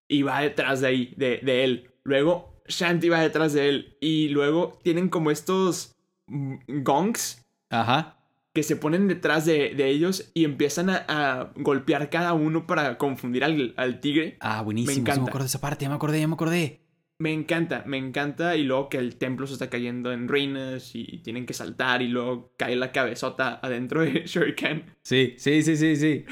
Y 0.08 0.22
va 0.22 0.40
detrás 0.40 0.80
de 0.80 0.86
ahí, 0.86 1.14
de, 1.16 1.38
de 1.42 1.64
él. 1.64 1.90
Luego 2.04 2.62
Shanti 2.68 3.08
va 3.08 3.20
detrás 3.20 3.52
de 3.54 3.68
él. 3.68 3.96
Y 4.00 4.28
luego 4.28 4.78
tienen 4.82 5.08
como 5.08 5.30
estos 5.30 5.96
mm, 6.26 6.82
gongs 6.82 7.44
Ajá. 7.70 8.18
que 8.52 8.62
se 8.62 8.76
ponen 8.76 9.08
detrás 9.08 9.46
de, 9.46 9.74
de 9.74 9.88
ellos 9.88 10.30
y 10.34 10.44
empiezan 10.44 10.90
a, 10.90 11.04
a 11.08 11.52
golpear 11.56 12.10
cada 12.10 12.34
uno 12.34 12.66
para 12.66 12.98
confundir 12.98 13.42
al, 13.44 13.74
al 13.76 14.00
tigre. 14.00 14.36
Ah, 14.40 14.62
buenísimo. 14.62 14.90
Me 14.90 14.94
sí 14.94 15.00
encanta. 15.00 15.22
me 15.22 15.28
acuerdo 15.28 15.44
de 15.44 15.48
esa 15.48 15.60
parte, 15.60 15.84
ya 15.84 15.88
me 15.88 15.94
acordé, 15.96 16.20
ya 16.20 16.28
me 16.28 16.34
acordé. 16.34 16.81
Me 17.22 17.32
encanta, 17.32 17.84
me 17.86 17.98
encanta. 17.98 18.56
Y 18.56 18.64
luego 18.64 18.88
que 18.88 18.98
el 18.98 19.14
templo 19.14 19.46
se 19.46 19.52
está 19.52 19.70
cayendo 19.70 20.10
en 20.10 20.26
ruinas 20.26 20.90
y 20.96 21.18
tienen 21.18 21.46
que 21.46 21.54
saltar 21.54 22.02
y 22.02 22.08
luego 22.08 22.52
cae 22.58 22.74
la 22.74 22.90
cabezota 22.90 23.60
adentro 23.62 24.00
de 24.00 24.22
Shuriken. 24.26 24.96
Sí, 25.04 25.36
sí, 25.38 25.62
sí, 25.62 25.76
sí, 25.76 25.94
sí. 25.94 26.24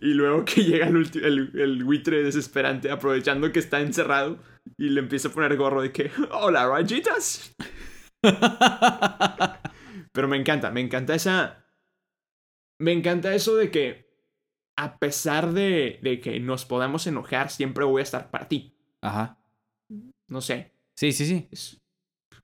Y 0.00 0.14
luego 0.14 0.44
que 0.44 0.62
llega 0.62 0.86
el, 0.86 1.10
el, 1.24 1.60
el 1.60 1.82
buitre 1.82 2.22
desesperante 2.22 2.88
aprovechando 2.88 3.50
que 3.50 3.58
está 3.58 3.80
encerrado 3.80 4.38
y 4.76 4.90
le 4.90 5.00
empieza 5.00 5.26
a 5.26 5.32
poner 5.32 5.56
gorro 5.56 5.82
de 5.82 5.90
que, 5.90 6.08
hola 6.30 6.68
rayitas. 6.68 7.56
Pero 10.12 10.28
me 10.28 10.36
encanta, 10.36 10.70
me 10.70 10.80
encanta 10.80 11.16
esa... 11.16 11.66
Me 12.78 12.92
encanta 12.92 13.34
eso 13.34 13.56
de 13.56 13.72
que 13.72 14.08
a 14.76 15.00
pesar 15.00 15.52
de, 15.52 15.98
de 16.00 16.20
que 16.20 16.38
nos 16.38 16.64
podamos 16.64 17.08
enojar, 17.08 17.50
siempre 17.50 17.84
voy 17.84 17.98
a 17.98 18.04
estar 18.04 18.30
para 18.30 18.46
ti. 18.46 18.76
Ajá. 19.02 19.37
No 20.28 20.40
sé, 20.40 20.72
Sí, 20.94 21.12
sí, 21.12 21.26
sí. 21.26 21.46
es 21.50 21.80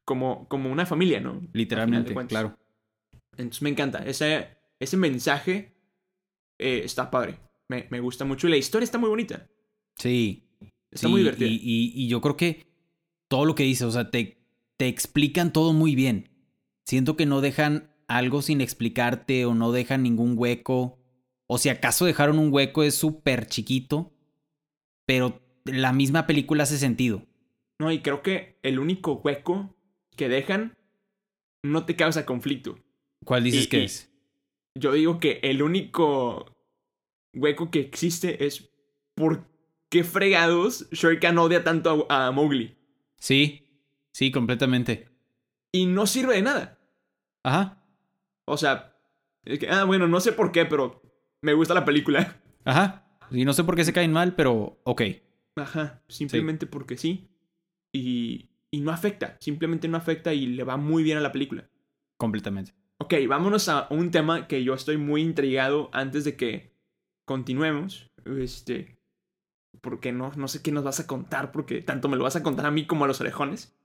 como, 0.04 0.48
como 0.48 0.70
una 0.70 0.86
familia, 0.86 1.20
¿no? 1.20 1.40
Literalmente, 1.52 2.14
claro. 2.26 2.56
Entonces 3.36 3.62
me 3.62 3.70
encanta. 3.70 4.04
Ese, 4.06 4.48
ese 4.78 4.96
mensaje 4.96 5.74
eh, 6.58 6.82
está 6.84 7.10
padre. 7.10 7.40
Me, 7.68 7.86
me 7.90 8.00
gusta 8.00 8.24
mucho 8.24 8.46
y 8.46 8.50
la 8.50 8.56
historia 8.56 8.84
está 8.84 8.98
muy 8.98 9.08
bonita. 9.08 9.48
Sí. 9.96 10.44
Está 10.90 11.08
sí, 11.08 11.10
muy 11.12 11.20
divertida. 11.22 11.48
Y, 11.48 11.54
y- 11.62 11.92
y 11.94 12.08
yo 12.08 12.20
creo 12.20 12.36
que 12.36 12.66
todo 13.28 13.44
lo 13.44 13.54
que 13.54 13.64
dice, 13.64 13.84
o 13.86 13.90
sea, 13.90 14.10
te, 14.10 14.38
te 14.76 14.86
explican 14.86 15.52
todo 15.52 15.72
muy 15.72 15.94
bien. 15.96 16.28
Siento 16.84 17.16
que 17.16 17.26
no 17.26 17.40
dejan 17.40 17.90
algo 18.06 18.40
sin 18.42 18.60
explicarte 18.60 19.46
o 19.46 19.54
no 19.54 19.72
dejan 19.72 20.02
ningún 20.04 20.34
hueco. 20.36 20.98
O 21.46 21.58
si 21.58 21.70
acaso 21.70 22.04
dejaron 22.04 22.38
un 22.38 22.52
hueco 22.52 22.82
es 22.84 22.94
súper 22.94 23.46
chiquito, 23.46 24.12
pero 25.06 25.42
la 25.64 25.92
misma 25.92 26.26
película 26.26 26.62
hace 26.62 26.78
sentido. 26.78 27.26
No, 27.84 27.92
y 27.92 28.00
creo 28.00 28.22
que 28.22 28.58
el 28.62 28.78
único 28.78 29.20
hueco 29.22 29.76
que 30.16 30.30
dejan 30.30 30.74
no 31.62 31.84
te 31.84 31.96
causa 31.96 32.24
conflicto. 32.24 32.78
¿Cuál 33.26 33.44
dices 33.44 33.66
Y- 33.66 33.68
que 33.68 33.80
y- 33.80 33.84
es? 33.84 34.10
Yo 34.74 34.92
digo 34.92 35.20
que 35.20 35.38
el 35.42 35.60
único 35.62 36.46
hueco 37.34 37.70
que 37.70 37.80
existe 37.80 38.46
es 38.46 38.70
por 39.14 39.46
qué 39.90 40.02
fregados 40.02 40.88
Shuriken 40.92 41.36
odia 41.36 41.62
tanto 41.62 42.06
a, 42.08 42.28
a 42.28 42.30
Mowgli. 42.32 42.74
Sí, 43.18 43.68
sí, 44.12 44.32
completamente. 44.32 45.10
Y 45.72 45.84
no 45.84 46.06
sirve 46.06 46.36
de 46.36 46.42
nada. 46.42 46.78
Ajá, 47.42 47.84
O 48.46 48.56
sea, 48.56 48.96
es 49.44 49.58
que, 49.58 49.68
ah, 49.68 49.84
bueno, 49.84 50.08
no 50.08 50.20
sé 50.20 50.32
por 50.32 50.52
qué, 50.52 50.64
pero 50.64 51.02
me 51.42 51.52
gusta 51.52 51.74
la 51.74 51.84
película. 51.84 52.40
ajá. 52.64 53.02
Y 53.30 53.44
no 53.44 53.52
sé 53.52 53.62
por 53.62 53.76
qué 53.76 53.84
se 53.84 53.92
caen 53.92 54.12
mal, 54.12 54.34
pero 54.34 54.80
ok. 54.84 55.02
Ajá, 55.56 56.02
simplemente 56.08 56.66
porque 56.66 56.96
sí. 56.96 57.28
Y, 57.94 58.50
y 58.72 58.80
no 58.80 58.90
afecta, 58.90 59.36
simplemente 59.40 59.86
no 59.86 59.96
afecta 59.96 60.34
y 60.34 60.46
le 60.46 60.64
va 60.64 60.76
muy 60.76 61.02
bien 61.04 61.16
a 61.16 61.20
la 61.20 61.30
película. 61.32 61.68
Completamente. 62.16 62.74
Ok, 62.98 63.14
vámonos 63.28 63.68
a 63.68 63.86
un 63.90 64.10
tema 64.10 64.48
que 64.48 64.64
yo 64.64 64.74
estoy 64.74 64.96
muy 64.96 65.22
intrigado 65.22 65.90
antes 65.92 66.24
de 66.24 66.36
que 66.36 66.74
continuemos. 67.24 68.10
Este. 68.24 68.98
Porque 69.80 70.12
no, 70.12 70.32
no 70.36 70.48
sé 70.48 70.62
qué 70.62 70.72
nos 70.72 70.84
vas 70.84 71.00
a 71.00 71.06
contar, 71.06 71.52
porque 71.52 71.82
tanto 71.82 72.08
me 72.08 72.16
lo 72.16 72.24
vas 72.24 72.36
a 72.36 72.42
contar 72.42 72.66
a 72.66 72.70
mí 72.70 72.86
como 72.86 73.04
a 73.04 73.08
los 73.08 73.20
orejones. 73.20 73.76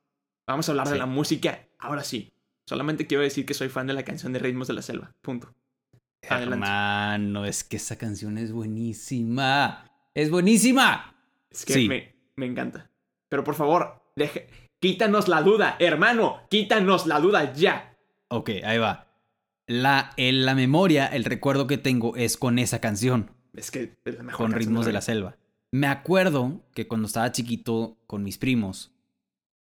Vamos 0.48 0.68
a 0.68 0.72
hablar 0.72 0.89
de 0.89 0.98
la 0.98 1.06
música. 1.06 1.68
Ahora 1.78 2.04
sí. 2.04 2.32
Solamente 2.66 3.08
quiero 3.08 3.24
decir 3.24 3.46
que 3.46 3.54
soy 3.54 3.70
fan 3.70 3.88
de 3.88 3.94
la 3.94 4.04
canción 4.04 4.32
de 4.34 4.39
Ritmos 4.39 4.68
de 4.68 4.74
la 4.75 4.82
Selva. 4.82 5.12
Punto. 5.22 5.54
Adelante. 6.28 6.54
Hermano, 6.66 7.46
es 7.46 7.63
que 7.63 7.78
esa 7.78 7.98
canción 7.98 8.38
es 8.38 8.51
buenísima. 8.51 9.86
¡Es 10.13 10.30
buenísima! 10.30 11.15
Es 11.50 11.65
que 11.65 11.74
Sí. 11.74 11.88
me, 11.88 12.15
me 12.36 12.45
encanta. 12.45 12.89
Pero 13.28 13.43
por 13.43 13.56
favor, 13.56 13.99
deje, 14.15 14.50
quítanos 14.80 15.28
la 15.28 15.41
duda, 15.41 15.76
hermano. 15.80 16.41
Quítanos 16.50 17.06
la 17.06 17.19
duda 17.19 17.54
ya. 17.54 17.98
Ok, 18.30 18.50
ahí 18.63 18.78
va. 18.78 19.08
La, 19.67 20.12
en 20.17 20.45
la 20.45 20.56
memoria, 20.56 21.08
el 21.08 21.26
recuerdo 21.26 21.67
que 21.67 21.78
tengo 21.78 22.15
es 22.15 22.38
con 22.38 22.58
esa 22.60 22.82
canción, 22.82 23.32
Es 23.54 23.72
que 23.72 23.98
es 24.04 24.15
la 24.15 24.24
mejor 24.24 24.45
con 24.45 24.52
canción 24.52 24.69
ritmos 24.69 24.86
de 24.86 24.93
la 24.93 25.02
selva. 25.02 25.38
Me 25.72 25.88
acuerdo 25.88 26.63
que 26.74 26.88
cuando 26.88 27.08
estaba 27.08 27.32
chiquito 27.32 27.98
con 28.08 28.24
mis 28.24 28.39
primos, 28.39 28.91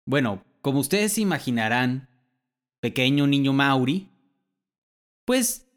bueno, 0.05 0.45
como 0.61 0.79
ustedes 0.79 1.13
se 1.13 1.21
imaginarán, 1.21 2.09
pequeño 2.79 3.27
niño 3.27 3.51
Mauri, 3.51 4.09
pues 5.25 5.69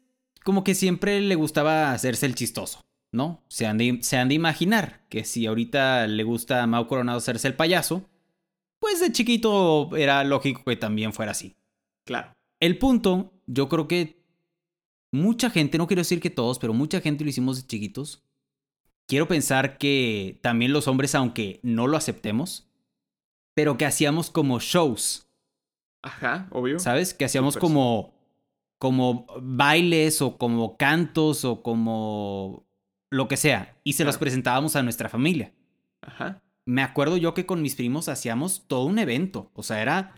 como 0.43 0.63
que 0.63 0.75
siempre 0.75 1.19
le 1.21 1.35
gustaba 1.35 1.91
hacerse 1.91 2.25
el 2.25 2.35
chistoso, 2.35 2.81
¿no? 3.11 3.43
Se 3.49 3.65
han 3.65 3.77
de, 3.77 3.99
se 4.01 4.17
han 4.17 4.29
de 4.29 4.35
imaginar 4.35 5.05
que 5.09 5.25
si 5.25 5.45
ahorita 5.45 6.07
le 6.07 6.23
gusta 6.23 6.63
a 6.63 6.67
Mau 6.67 6.87
Coronado 6.87 7.17
hacerse 7.17 7.47
el 7.47 7.55
payaso, 7.55 8.09
pues 8.83 8.99
de 8.99 9.13
chiquito 9.13 9.95
era 9.95 10.25
lógico 10.25 10.61
que 10.65 10.75
también 10.75 11.13
fuera 11.13 11.31
así. 11.31 11.55
Claro. 12.05 12.33
El 12.59 12.77
punto, 12.77 13.31
yo 13.47 13.69
creo 13.69 13.87
que 13.87 14.21
mucha 15.09 15.49
gente, 15.49 15.77
no 15.77 15.87
quiero 15.87 16.01
decir 16.01 16.19
que 16.19 16.29
todos, 16.29 16.59
pero 16.59 16.73
mucha 16.73 16.99
gente 16.99 17.23
lo 17.23 17.29
hicimos 17.29 17.55
de 17.55 17.65
chiquitos. 17.65 18.25
Quiero 19.07 19.29
pensar 19.29 19.77
que 19.77 20.37
también 20.41 20.73
los 20.73 20.89
hombres, 20.89 21.15
aunque 21.15 21.61
no 21.63 21.87
lo 21.87 21.95
aceptemos, 21.95 22.67
pero 23.53 23.77
que 23.77 23.85
hacíamos 23.85 24.29
como 24.29 24.59
shows, 24.59 25.29
Ajá, 26.01 26.49
obvio. 26.51 26.77
¿sabes? 26.77 27.13
Que 27.13 27.23
hacíamos 27.23 27.55
como, 27.55 28.13
como 28.79 29.25
bailes 29.41 30.21
o 30.21 30.37
como 30.37 30.75
cantos 30.75 31.45
o 31.45 31.63
como 31.63 32.65
lo 33.09 33.29
que 33.29 33.37
sea. 33.37 33.77
Y 33.85 33.93
se 33.93 34.03
los 34.03 34.17
presentábamos 34.17 34.75
a 34.75 34.83
nuestra 34.83 35.07
familia 35.07 35.53
Ajá. 36.01 36.41
Me 36.65 36.81
acuerdo 36.81 37.17
yo 37.17 37.33
que 37.33 37.45
con 37.45 37.61
mis 37.61 37.75
primos 37.75 38.09
hacíamos 38.09 38.63
todo 38.67 38.85
un 38.85 38.99
evento. 38.99 39.51
O 39.53 39.63
sea, 39.63 39.81
era. 39.81 40.15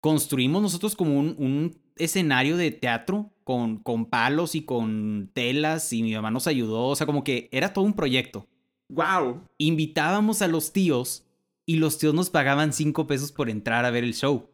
Construimos 0.00 0.60
nosotros 0.60 0.96
como 0.96 1.18
un, 1.18 1.34
un 1.38 1.80
escenario 1.96 2.56
de 2.58 2.70
teatro 2.70 3.32
con, 3.42 3.78
con 3.78 4.04
palos 4.06 4.54
y 4.54 4.62
con 4.62 5.30
telas 5.32 5.92
y 5.92 6.02
mi 6.02 6.14
mamá 6.14 6.30
nos 6.30 6.46
ayudó. 6.46 6.88
O 6.88 6.96
sea, 6.96 7.06
como 7.06 7.24
que 7.24 7.48
era 7.52 7.72
todo 7.72 7.84
un 7.84 7.94
proyecto. 7.94 8.46
Wow. 8.90 9.42
Invitábamos 9.56 10.42
a 10.42 10.48
los 10.48 10.72
tíos 10.72 11.24
y 11.64 11.76
los 11.76 11.96
tíos 11.98 12.12
nos 12.12 12.28
pagaban 12.28 12.74
cinco 12.74 13.06
pesos 13.06 13.32
por 13.32 13.48
entrar 13.48 13.86
a 13.86 13.90
ver 13.90 14.04
el 14.04 14.12
show. 14.14 14.50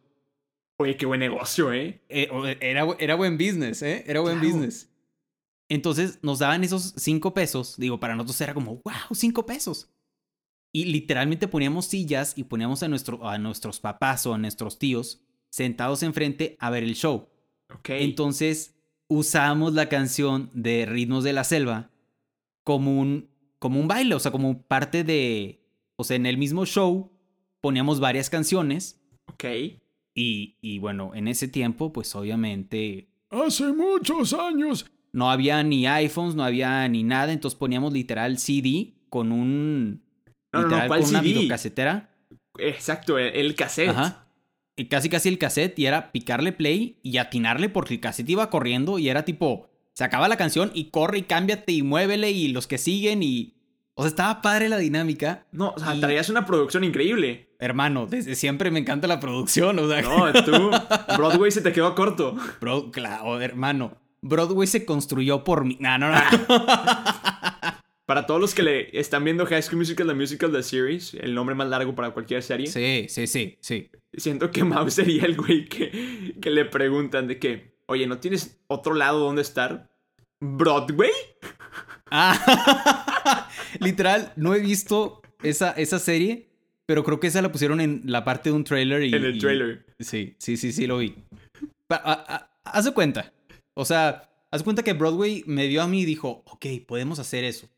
Oye, 0.79 0.95
qué 0.95 1.05
buen 1.05 1.19
negocio, 1.19 1.73
¿eh? 1.73 2.01
Eh, 2.07 2.57
era, 2.61 2.87
era 2.97 3.15
buen 3.15 3.37
business, 3.37 3.81
¿eh? 3.83 4.03
Era 4.07 4.21
buen 4.21 4.39
Claro. 4.39 4.55
business. 4.55 4.89
Entonces 5.69 6.19
nos 6.21 6.39
daban 6.39 6.63
esos 6.63 6.93
cinco 6.97 7.33
pesos. 7.33 7.75
Digo, 7.77 7.99
para 7.99 8.15
nosotros 8.15 8.39
era 8.41 8.53
como, 8.53 8.75
wow, 8.83 9.13
cinco 9.13 9.45
pesos. 9.45 9.89
Y 10.71 10.85
literalmente 10.85 11.47
poníamos 11.47 11.85
sillas 11.85 12.33
y 12.37 12.45
poníamos 12.45 12.83
a, 12.83 12.87
nuestro, 12.87 13.27
a 13.27 13.37
nuestros 13.37 13.79
papás 13.79 14.25
o 14.25 14.33
a 14.33 14.37
nuestros 14.37 14.79
tíos 14.79 15.21
sentados 15.49 16.01
enfrente 16.03 16.55
a 16.59 16.69
ver 16.69 16.83
el 16.83 16.95
show. 16.95 17.27
Entonces 17.85 18.75
usábamos 19.07 19.73
la 19.73 19.89
canción 19.89 20.49
de 20.53 20.85
Ritmos 20.85 21.23
de 21.23 21.33
la 21.33 21.43
Selva 21.43 21.91
como 22.63 22.99
un, 22.99 23.29
como 23.59 23.79
un 23.79 23.87
baile, 23.87 24.15
o 24.15 24.19
sea, 24.19 24.31
como 24.31 24.61
parte 24.61 25.03
de... 25.03 25.61
O 25.97 26.03
sea, 26.03 26.15
en 26.15 26.25
el 26.25 26.37
mismo 26.37 26.65
show 26.65 27.11
poníamos 27.59 27.99
varias 27.99 28.29
canciones 28.29 29.01
ok. 29.27 29.43
y, 30.15 30.55
y 30.61 30.79
bueno, 30.79 31.11
en 31.13 31.27
ese 31.27 31.47
tiempo, 31.47 31.91
pues 31.93 32.15
obviamente 32.15 33.11
Hace 33.31 33.71
muchos 33.71 34.33
años. 34.33 34.85
no 35.13 35.31
había 35.31 35.63
ni 35.63 35.87
iPhones, 35.87 36.35
no 36.35 36.43
había 36.43 36.87
ni 36.89 37.03
nada, 37.03 37.31
entonces 37.31 37.57
poníamos 37.57 37.93
literal 37.93 38.37
CD 38.37 38.93
con 39.09 39.31
un... 39.31 40.03
No, 40.53 40.61
no, 40.63 40.87
¿cuál 40.87 41.01
con 41.01 41.09
una 41.09 41.19
CD? 41.21 41.33
videocasetera. 41.33 42.09
Exacto, 42.57 43.17
el, 43.17 43.35
el 43.35 43.55
cassette. 43.55 43.89
Ajá. 43.89 44.27
Y 44.75 44.85
casi 44.85 45.09
casi 45.09 45.29
el 45.29 45.37
cassette 45.37 45.77
y 45.79 45.85
era 45.85 46.11
picarle 46.11 46.51
play 46.53 46.97
y 47.03 47.17
atinarle 47.17 47.69
porque 47.69 47.93
el 47.95 47.99
cassette 47.99 48.29
iba 48.29 48.49
corriendo 48.49 48.99
y 48.99 49.09
era 49.09 49.25
tipo, 49.25 49.69
se 49.93 50.03
acaba 50.03 50.27
la 50.27 50.37
canción 50.37 50.71
y 50.73 50.85
corre 50.91 51.19
y 51.19 51.23
cámbiate 51.23 51.71
y 51.73 51.83
muévele 51.83 52.31
y 52.31 52.47
los 52.49 52.67
que 52.67 52.77
siguen 52.77 53.21
y... 53.23 53.55
O 53.93 54.03
sea, 54.03 54.09
estaba 54.09 54.41
padre 54.41 54.69
la 54.69 54.77
dinámica. 54.77 55.45
No, 55.51 55.73
o 55.75 55.79
sea, 55.79 55.93
Y- 55.95 55.99
traías 55.99 56.29
una 56.29 56.45
producción 56.45 56.83
increíble. 56.83 57.49
Hermano, 57.59 58.07
desde 58.07 58.35
siempre 58.35 58.71
me 58.71 58.79
encanta 58.79 59.05
la 59.07 59.19
producción, 59.19 59.77
o 59.77 59.87
sea... 59.87 60.01
No, 60.01 60.31
tú, 60.43 60.71
Broadway 61.17 61.51
se 61.51 61.61
te 61.61 61.71
quedó 61.73 61.93
corto. 61.93 62.35
Bro, 62.61 62.89
claro, 62.91 63.39
hermano. 63.39 63.97
Broadway 64.23 64.67
se 64.67 64.85
construyó 64.85 65.43
por 65.43 65.65
mí. 65.65 65.77
No, 65.79 65.97
no, 65.97 66.09
no. 66.09 66.15
Para 68.11 68.25
todos 68.25 68.41
los 68.41 68.53
que 68.53 68.61
le 68.61 68.99
están 68.99 69.23
viendo 69.23 69.45
High 69.45 69.61
School 69.63 69.77
Musical, 69.77 70.05
The 70.05 70.13
Musical, 70.13 70.51
The 70.51 70.63
Series, 70.63 71.13
el 71.13 71.33
nombre 71.33 71.55
más 71.55 71.69
largo 71.69 71.95
para 71.95 72.11
cualquier 72.11 72.43
serie, 72.43 72.67
Sí, 72.67 73.05
sí, 73.07 73.25
sí, 73.25 73.57
sí. 73.61 73.89
siento 74.11 74.51
que 74.51 74.65
Mao 74.65 74.89
sería 74.89 75.23
el 75.23 75.37
güey 75.37 75.63
que, 75.69 76.35
que 76.41 76.49
le 76.49 76.65
preguntan 76.65 77.27
de 77.29 77.39
que, 77.39 77.71
oye, 77.85 78.07
¿no 78.07 78.17
tienes 78.17 78.59
otro 78.67 78.95
lado 78.95 79.19
donde 79.19 79.41
estar? 79.41 79.89
¿Broadway? 80.41 81.09
Ah, 82.11 83.47
literal, 83.79 84.33
no 84.35 84.55
he 84.55 84.59
visto 84.59 85.21
esa, 85.41 85.71
esa 85.71 85.97
serie, 85.97 86.49
pero 86.85 87.05
creo 87.05 87.21
que 87.21 87.27
esa 87.27 87.41
la 87.41 87.53
pusieron 87.53 87.79
en 87.79 88.01
la 88.03 88.25
parte 88.25 88.49
de 88.49 88.57
un 88.57 88.65
trailer 88.65 89.03
y... 89.03 89.15
En 89.15 89.23
el 89.23 89.37
y- 89.37 89.39
trailer. 89.39 89.85
sí, 90.01 90.35
sí, 90.37 90.57
sí, 90.57 90.73
sí, 90.73 90.85
lo 90.85 90.97
vi. 90.97 91.15
Haz 91.87 92.83
de 92.83 92.91
cuenta. 92.91 93.31
O 93.73 93.85
sea, 93.85 94.29
haz 94.51 94.63
cuenta 94.63 94.83
que 94.83 94.91
Broadway 94.91 95.45
me 95.47 95.67
vio 95.67 95.81
a 95.81 95.87
mí 95.87 96.01
y 96.01 96.05
dijo, 96.05 96.43
ok, 96.45 96.65
podemos 96.85 97.17
hacer 97.17 97.45
eso. 97.45 97.69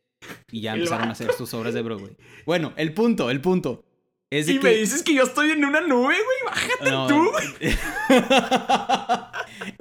Y 0.52 0.62
ya 0.62 0.74
El 0.74 0.80
empezaron 0.82 1.10
a 1.10 1.12
hacer 1.12 1.32
sus 1.34 1.54
obras 1.54 1.74
de 1.74 1.82
Broadway. 1.82 2.16
Bueno, 2.46 2.74
el 2.78 2.94
punto, 2.94 3.30
el 3.30 3.42
punto. 3.42 3.84
Es 4.30 4.48
de 4.48 4.54
Y 4.54 4.58
que... 4.60 4.64
me 4.64 4.74
dices 4.76 5.04
que 5.04 5.14
yo 5.14 5.24
estoy 5.24 5.52
en 5.52 5.64
una 5.64 5.82
nube, 5.82 6.16
güey. 6.16 6.38
Bájate 6.46 6.92
No, 6.92 7.08
tú. 7.08 7.30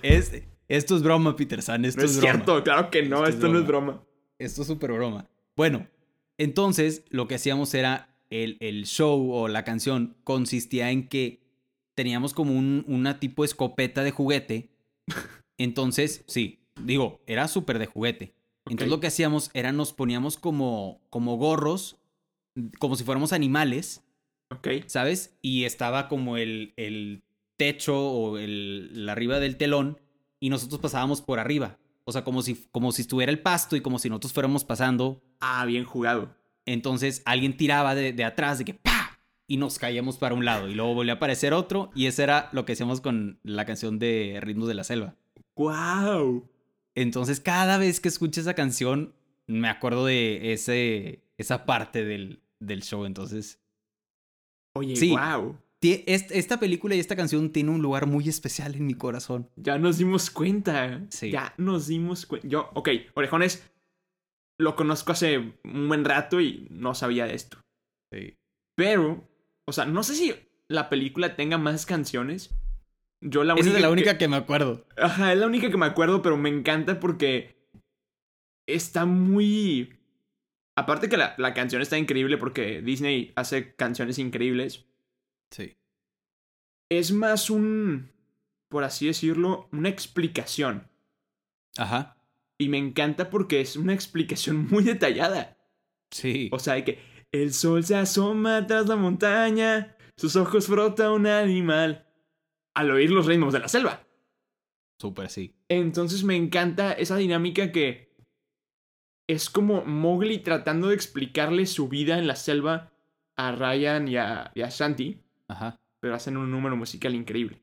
es, 0.02 0.42
esto 0.68 0.96
es 0.96 1.02
broma, 1.02 1.36
Peter 1.36 1.62
San. 1.62 1.84
Esto 1.84 2.00
No 2.00 2.06
es 2.06 2.12
es 2.12 2.16
broma. 2.20 2.32
cierto, 2.32 2.64
claro 2.64 2.90
que 2.90 3.02
no, 3.02 3.26
Esto 3.26 3.46
es 3.46 3.52
no 3.52 3.58
es 3.58 3.66
broma. 3.66 4.02
Esto 4.38 4.62
es 4.62 4.68
súper 4.68 4.92
broma. 4.92 5.28
Bueno, 5.56 5.86
entonces 6.38 7.04
lo 7.10 7.28
que 7.28 7.36
hacíamos 7.36 7.74
era 7.74 8.14
el, 8.30 8.56
el 8.60 8.86
show 8.86 9.32
o 9.32 9.48
la 9.48 9.64
canción 9.64 10.16
consistía 10.24 10.90
en 10.90 11.08
que 11.08 11.42
teníamos 11.94 12.34
como 12.34 12.52
un, 12.56 12.84
una 12.88 13.20
tipo 13.20 13.44
escopeta 13.44 14.02
de 14.02 14.10
juguete. 14.10 14.70
Entonces, 15.58 16.24
sí, 16.26 16.64
digo, 16.80 17.20
era 17.26 17.48
súper 17.48 17.78
de 17.78 17.86
juguete. 17.86 18.34
Entonces 18.66 18.90
lo 18.90 19.00
que 19.00 19.08
hacíamos 19.08 19.50
era 19.54 19.72
nos 19.72 19.92
poníamos 19.92 20.36
como, 20.38 21.00
como 21.10 21.36
gorros, 21.36 21.96
como 22.78 22.96
si 22.96 23.04
fuéramos 23.04 23.32
animales, 23.32 24.02
Ok. 24.50 24.68
¿sabes? 24.86 25.36
Y 25.40 25.64
estaba 25.64 26.08
como 26.08 26.36
el, 26.36 26.74
el 26.76 27.22
techo 27.56 27.98
o 27.98 28.38
el, 28.38 29.06
la 29.06 29.12
arriba 29.12 29.40
del 29.40 29.56
telón 29.56 29.98
y 30.40 30.50
nosotros 30.50 30.80
pasábamos 30.80 31.22
por 31.22 31.38
arriba. 31.38 31.78
O 32.04 32.12
sea, 32.12 32.24
como 32.24 32.42
si, 32.42 32.66
como 32.72 32.92
si 32.92 33.02
estuviera 33.02 33.32
el 33.32 33.40
pasto 33.40 33.76
y 33.76 33.80
como 33.80 33.98
si 33.98 34.08
nosotros 34.08 34.32
fuéramos 34.32 34.64
pasando. 34.64 35.22
Ah, 35.40 35.64
bien 35.64 35.84
jugado. 35.84 36.34
Entonces 36.66 37.22
alguien 37.24 37.56
tiraba 37.56 37.94
de, 37.94 38.12
de 38.12 38.24
atrás 38.24 38.58
de 38.58 38.64
que 38.64 38.74
¡pa! 38.74 39.18
Y 39.48 39.56
nos 39.56 39.78
caíamos 39.78 40.18
para 40.18 40.34
un 40.34 40.44
lado 40.44 40.68
y 40.68 40.74
luego 40.74 40.94
volvía 40.94 41.14
a 41.14 41.16
aparecer 41.16 41.52
otro 41.52 41.90
y 41.94 42.06
eso 42.06 42.22
era 42.22 42.48
lo 42.52 42.64
que 42.64 42.72
hacíamos 42.72 43.00
con 43.00 43.38
la 43.42 43.64
canción 43.64 43.98
de 43.98 44.38
Ritmos 44.40 44.68
de 44.68 44.74
la 44.74 44.84
Selva. 44.84 45.14
¡Wow! 45.56 46.48
Entonces 46.94 47.40
cada 47.40 47.78
vez 47.78 48.00
que 48.00 48.08
escucho 48.08 48.40
esa 48.40 48.54
canción 48.54 49.14
me 49.46 49.68
acuerdo 49.68 50.06
de 50.06 50.52
ese, 50.52 51.22
esa 51.38 51.64
parte 51.66 52.04
del, 52.04 52.40
del 52.60 52.82
show. 52.82 53.04
Entonces 53.04 53.58
Oye, 54.74 54.96
Sí. 54.96 55.10
wow. 55.10 55.58
Esta 55.82 56.60
película 56.60 56.94
y 56.94 57.00
esta 57.00 57.16
canción 57.16 57.50
tiene 57.50 57.70
un 57.70 57.82
lugar 57.82 58.06
muy 58.06 58.28
especial 58.28 58.76
en 58.76 58.86
mi 58.86 58.94
corazón. 58.94 59.50
Ya 59.56 59.78
nos 59.78 59.98
dimos 59.98 60.30
cuenta. 60.30 61.04
Sí. 61.10 61.32
Ya 61.32 61.54
nos 61.58 61.88
dimos 61.88 62.24
cuenta. 62.24 62.46
Yo, 62.46 62.70
ok, 62.74 62.88
Orejones, 63.14 63.68
lo 64.60 64.76
conozco 64.76 65.10
hace 65.10 65.38
un 65.64 65.88
buen 65.88 66.04
rato 66.04 66.40
y 66.40 66.68
no 66.70 66.94
sabía 66.94 67.26
de 67.26 67.34
esto. 67.34 67.58
Pero, 68.76 69.28
o 69.66 69.72
sea, 69.72 69.84
no 69.84 70.04
sé 70.04 70.14
si 70.14 70.32
la 70.68 70.88
película 70.88 71.34
tenga 71.34 71.58
más 71.58 71.84
canciones. 71.84 72.54
Yo 73.22 73.44
la 73.44 73.54
única. 73.54 73.68
Esa 73.68 73.76
es 73.78 73.82
la 73.82 73.88
que- 73.88 73.92
única 73.92 74.18
que 74.18 74.28
me 74.28 74.36
acuerdo. 74.36 74.86
Ajá, 74.96 75.32
es 75.32 75.38
la 75.38 75.46
única 75.46 75.70
que 75.70 75.76
me 75.76 75.86
acuerdo, 75.86 76.20
pero 76.22 76.36
me 76.36 76.48
encanta 76.48 77.00
porque 77.00 77.56
está 78.68 79.06
muy... 79.06 79.96
Aparte 80.76 81.08
que 81.08 81.16
la, 81.16 81.34
la 81.38 81.54
canción 81.54 81.82
está 81.82 81.98
increíble 81.98 82.38
porque 82.38 82.80
Disney 82.82 83.32
hace 83.36 83.74
canciones 83.76 84.18
increíbles. 84.18 84.86
Sí. 85.50 85.76
Es 86.90 87.12
más 87.12 87.50
un, 87.50 88.10
por 88.68 88.82
así 88.84 89.06
decirlo, 89.06 89.68
una 89.72 89.88
explicación. 89.88 90.88
Ajá. 91.76 92.16
Y 92.58 92.68
me 92.68 92.78
encanta 92.78 93.30
porque 93.30 93.60
es 93.60 93.76
una 93.76 93.92
explicación 93.94 94.66
muy 94.70 94.82
detallada. 94.82 95.58
Sí. 96.10 96.48
O 96.52 96.58
sea, 96.58 96.74
de 96.74 96.84
que 96.84 96.98
el 97.32 97.52
sol 97.52 97.84
se 97.84 97.94
asoma 97.96 98.66
tras 98.66 98.86
la 98.88 98.96
montaña, 98.96 99.96
sus 100.16 100.36
ojos 100.36 100.66
frota 100.66 101.12
un 101.12 101.26
animal. 101.26 102.06
Al 102.74 102.90
oír 102.90 103.10
los 103.10 103.26
ritmos 103.26 103.52
de 103.52 103.58
la 103.60 103.68
selva. 103.68 104.06
Súper 104.98 105.28
sí. 105.28 105.54
Entonces 105.68 106.24
me 106.24 106.36
encanta 106.36 106.92
esa 106.92 107.16
dinámica 107.16 107.72
que 107.72 108.12
es 109.28 109.50
como 109.50 109.84
Mowgli 109.84 110.38
tratando 110.38 110.88
de 110.88 110.94
explicarle 110.94 111.66
su 111.66 111.88
vida 111.88 112.18
en 112.18 112.26
la 112.26 112.36
selva 112.36 112.92
a 113.36 113.52
Ryan 113.52 114.08
y 114.08 114.16
a, 114.16 114.52
y 114.54 114.62
a 114.62 114.68
Shanti, 114.68 115.20
Ajá. 115.48 115.80
pero 116.00 116.14
hacen 116.14 116.36
un 116.36 116.50
número 116.50 116.76
musical 116.76 117.14
increíble. 117.14 117.62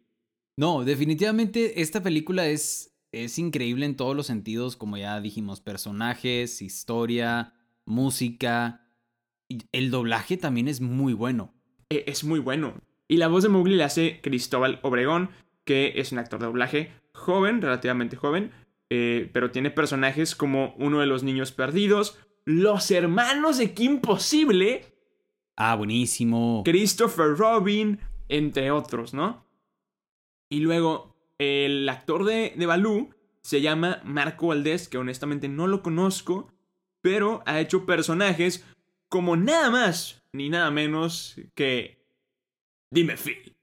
No, 0.58 0.84
definitivamente 0.84 1.82
esta 1.82 2.02
película 2.04 2.48
es, 2.48 2.94
es 3.12 3.38
increíble 3.40 3.86
en 3.86 3.96
todos 3.96 4.16
los 4.16 4.28
sentidos, 4.28 4.76
como 4.76 4.98
ya 4.98 5.22
dijimos, 5.22 5.62
personajes, 5.62 6.62
historia, 6.62 7.54
música. 7.86 8.86
El 9.72 9.92
doblaje 9.92 10.38
también 10.38 10.68
es 10.68 10.82
muy 10.82 11.14
bueno. 11.14 11.54
E- 11.90 12.04
Es 12.08 12.24
muy 12.24 12.40
bueno. 12.40 12.82
Y 13.10 13.18
la 13.18 13.28
voz 13.28 13.44
de 13.44 13.50
Mowgli 13.50 13.76
la 13.76 13.86
hace 13.86 14.22
Cristóbal 14.22 14.80
Obregón, 14.84 15.32
que 15.66 15.94
es 15.98 16.14
un 16.14 16.20
actor 16.20 16.40
de 16.40 16.46
doblaje 16.46 16.94
joven, 17.14 17.62
relativamente 17.62 18.16
joven, 18.16 18.52
eh, 18.90 19.30
pero 19.34 19.52
tiene 19.52 19.70
personajes 19.70 20.34
como 20.34 20.74
uno 20.78 21.02
de 21.02 21.08
los 21.08 21.24
niños 21.24 21.52
perdidos, 21.52 22.18
los 22.46 22.90
hermanos 22.92 23.58
de 23.58 23.74
Kim 23.74 24.00
Possible, 24.00 24.86
Ah, 25.62 25.76
buenísimo. 25.76 26.62
Christopher 26.64 27.36
Robin, 27.36 28.00
entre 28.30 28.72
otros, 28.72 29.14
¿no? 29.14 29.46
Y 30.48 30.62
luego, 30.62 31.18
el 31.38 31.88
actor 31.90 32.24
de, 32.24 32.54
de 32.56 32.66
Balú 32.66 33.10
se 33.42 33.60
llama 33.60 34.00
Marco 34.06 34.48
Valdés, 34.48 34.88
que 34.88 34.98
honestamente 34.98 35.50
no 35.50 35.68
lo 35.68 35.84
conozco, 35.84 36.50
pero 37.02 37.44
ha 37.46 37.60
hecho 37.60 37.86
personajes 37.86 38.66
como 39.10 39.36
nada 39.36 39.70
más 39.70 40.24
ni 40.32 40.48
nada 40.48 40.72
menos 40.72 41.36
que. 41.56 41.99
Dime, 42.92 43.18
Phil. 43.18 43.56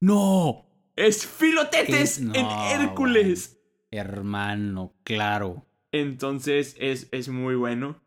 No. 0.00 0.66
Es 0.96 1.26
Filotetes 1.26 2.20
no, 2.20 2.34
en 2.34 2.46
Hércules. 2.46 3.60
Hermano, 3.90 4.94
claro. 5.04 5.66
Entonces 5.92 6.76
es, 6.78 7.08
es 7.12 7.28
muy 7.28 7.54
bueno. 7.54 8.02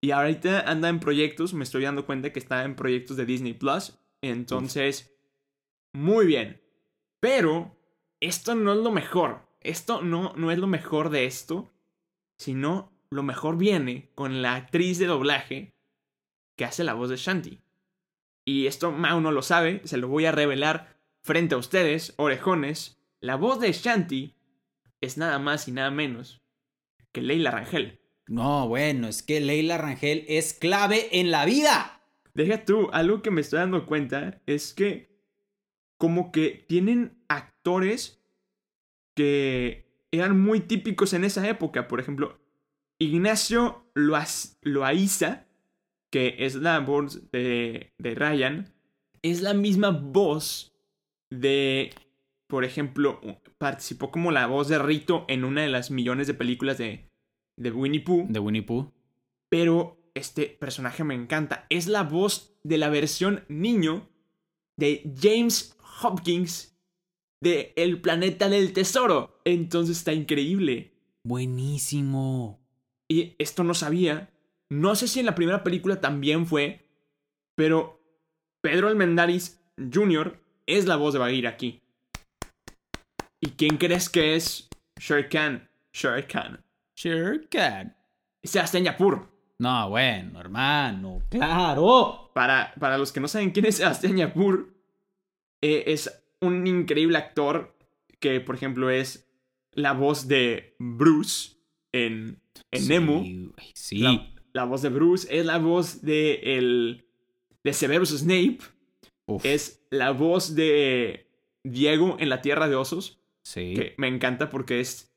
Y 0.00 0.10
ahorita 0.10 0.60
anda 0.70 0.88
en 0.88 1.00
proyectos, 1.00 1.54
me 1.54 1.64
estoy 1.64 1.84
dando 1.84 2.06
cuenta 2.06 2.32
que 2.32 2.38
está 2.38 2.64
en 2.64 2.76
proyectos 2.76 3.16
de 3.16 3.26
Disney 3.26 3.54
Plus. 3.54 3.98
Entonces, 4.20 5.16
muy 5.92 6.26
bien. 6.26 6.62
Pero 7.20 7.76
esto 8.20 8.54
no 8.54 8.74
es 8.74 8.78
lo 8.78 8.90
mejor. 8.90 9.48
Esto 9.60 10.02
no, 10.02 10.34
no 10.36 10.50
es 10.50 10.58
lo 10.58 10.66
mejor 10.66 11.08
de 11.08 11.24
esto. 11.24 11.72
Sino 12.38 12.92
lo 13.10 13.22
mejor 13.22 13.56
viene 13.56 14.10
con 14.14 14.42
la 14.42 14.56
actriz 14.56 14.98
de 14.98 15.06
doblaje 15.06 15.74
que 16.56 16.64
hace 16.64 16.84
la 16.84 16.94
voz 16.94 17.08
de 17.08 17.16
Shanti. 17.16 17.63
Y 18.44 18.66
esto 18.66 18.92
Mau 18.92 19.20
no 19.20 19.32
lo 19.32 19.42
sabe, 19.42 19.80
se 19.84 19.96
lo 19.96 20.08
voy 20.08 20.26
a 20.26 20.32
revelar 20.32 20.98
frente 21.22 21.54
a 21.54 21.58
ustedes, 21.58 22.14
orejones. 22.16 23.00
La 23.20 23.36
voz 23.36 23.60
de 23.60 23.72
Shanti 23.72 24.34
es 25.00 25.16
nada 25.16 25.38
más 25.38 25.66
y 25.68 25.72
nada 25.72 25.90
menos 25.90 26.42
que 27.12 27.22
Leila 27.22 27.50
Rangel. 27.50 28.00
No, 28.26 28.68
bueno, 28.68 29.08
es 29.08 29.22
que 29.22 29.40
Leila 29.40 29.78
Rangel 29.78 30.24
es 30.28 30.52
clave 30.52 31.20
en 31.20 31.30
la 31.30 31.44
vida. 31.44 32.02
Deja 32.34 32.64
tú, 32.64 32.90
algo 32.92 33.22
que 33.22 33.30
me 33.30 33.40
estoy 33.40 33.60
dando 33.60 33.86
cuenta 33.86 34.42
es 34.46 34.74
que 34.74 35.14
como 35.96 36.32
que 36.32 36.64
tienen 36.68 37.22
actores 37.28 38.22
que 39.14 39.86
eran 40.10 40.40
muy 40.40 40.60
típicos 40.60 41.12
en 41.12 41.24
esa 41.24 41.48
época. 41.48 41.86
Por 41.86 42.00
ejemplo, 42.00 42.40
Ignacio 42.98 43.90
Loaiza, 43.94 45.43
que 46.14 46.36
es 46.38 46.54
la 46.54 46.78
voz 46.78 47.28
de, 47.32 47.92
de 47.98 48.14
Ryan, 48.14 48.72
es 49.22 49.42
la 49.42 49.52
misma 49.52 49.90
voz 49.90 50.72
de, 51.28 51.92
por 52.46 52.64
ejemplo, 52.64 53.20
participó 53.58 54.12
como 54.12 54.30
la 54.30 54.46
voz 54.46 54.68
de 54.68 54.78
Rito 54.78 55.24
en 55.26 55.42
una 55.42 55.62
de 55.62 55.70
las 55.70 55.90
millones 55.90 56.28
de 56.28 56.34
películas 56.34 56.78
de, 56.78 57.10
de 57.56 57.72
Winnie 57.72 57.98
Pooh. 57.98 58.26
De 58.28 58.38
Winnie 58.38 58.62
Pooh. 58.62 58.92
Pero 59.48 60.08
este 60.14 60.46
personaje 60.46 61.02
me 61.02 61.16
encanta. 61.16 61.66
Es 61.68 61.88
la 61.88 62.04
voz 62.04 62.56
de 62.62 62.78
la 62.78 62.90
versión 62.90 63.44
niño 63.48 64.08
de 64.76 65.12
James 65.20 65.76
Hopkins 66.00 66.78
de 67.40 67.72
El 67.74 68.00
planeta 68.00 68.48
del 68.48 68.72
tesoro. 68.72 69.40
Entonces 69.44 69.96
está 69.96 70.12
increíble. 70.12 70.94
Buenísimo. 71.24 72.60
Y 73.08 73.34
esto 73.40 73.64
no 73.64 73.74
sabía. 73.74 74.30
No 74.74 74.96
sé 74.96 75.06
si 75.06 75.20
en 75.20 75.26
la 75.26 75.36
primera 75.36 75.62
película 75.62 76.00
también 76.00 76.46
fue. 76.46 76.84
Pero 77.56 78.00
Pedro 78.60 78.88
Almendaris 78.88 79.60
Jr. 79.92 80.40
es 80.66 80.86
la 80.86 80.96
voz 80.96 81.14
de 81.14 81.20
Bagheera 81.20 81.50
aquí. 81.50 81.80
¿Y 83.40 83.50
quién 83.50 83.76
crees 83.76 84.08
que 84.08 84.34
es 84.34 84.68
Shere 84.98 85.28
Khan? 85.28 85.68
Shere 85.92 86.26
Khan. 86.26 86.64
Sure 86.96 87.46
can. 87.48 87.96
Sebastián 88.42 88.84
Yapur. 88.84 89.28
No, 89.58 89.90
bueno, 89.90 90.40
hermano. 90.40 91.22
Claro. 91.30 92.30
Para, 92.34 92.74
para 92.78 92.98
los 92.98 93.12
que 93.12 93.20
no 93.20 93.28
saben 93.28 93.52
quién 93.52 93.66
es 93.66 93.76
Sebastián 93.76 94.16
Yapur, 94.16 94.74
eh, 95.62 95.84
es 95.86 96.24
un 96.40 96.66
increíble 96.66 97.18
actor 97.18 97.76
que, 98.18 98.40
por 98.40 98.56
ejemplo, 98.56 98.90
es 98.90 99.28
la 99.72 99.92
voz 99.92 100.26
de 100.26 100.74
Bruce 100.78 101.56
en, 101.92 102.40
en 102.72 102.88
Nemo. 102.88 103.22
Sí, 103.22 103.50
güey, 103.54 103.72
Sí. 103.74 103.98
La, 103.98 104.33
la 104.54 104.64
voz 104.64 104.82
de 104.82 104.88
Bruce 104.88 105.26
es 105.30 105.44
la 105.44 105.58
voz 105.58 106.00
de, 106.02 106.40
el, 106.56 107.04
de 107.62 107.72
Severus 107.72 108.10
Snape. 108.10 108.58
Uf, 109.26 109.44
Es 109.44 109.84
la 109.90 110.12
voz 110.12 110.54
de 110.54 111.28
Diego 111.64 112.16
en 112.20 112.28
La 112.28 112.40
Tierra 112.40 112.68
de 112.68 112.76
Osos. 112.76 113.20
sí. 113.42 113.74
Que 113.74 113.94
me 113.98 114.08
encanta 114.08 114.48
porque 114.48 114.80
es 114.80 115.12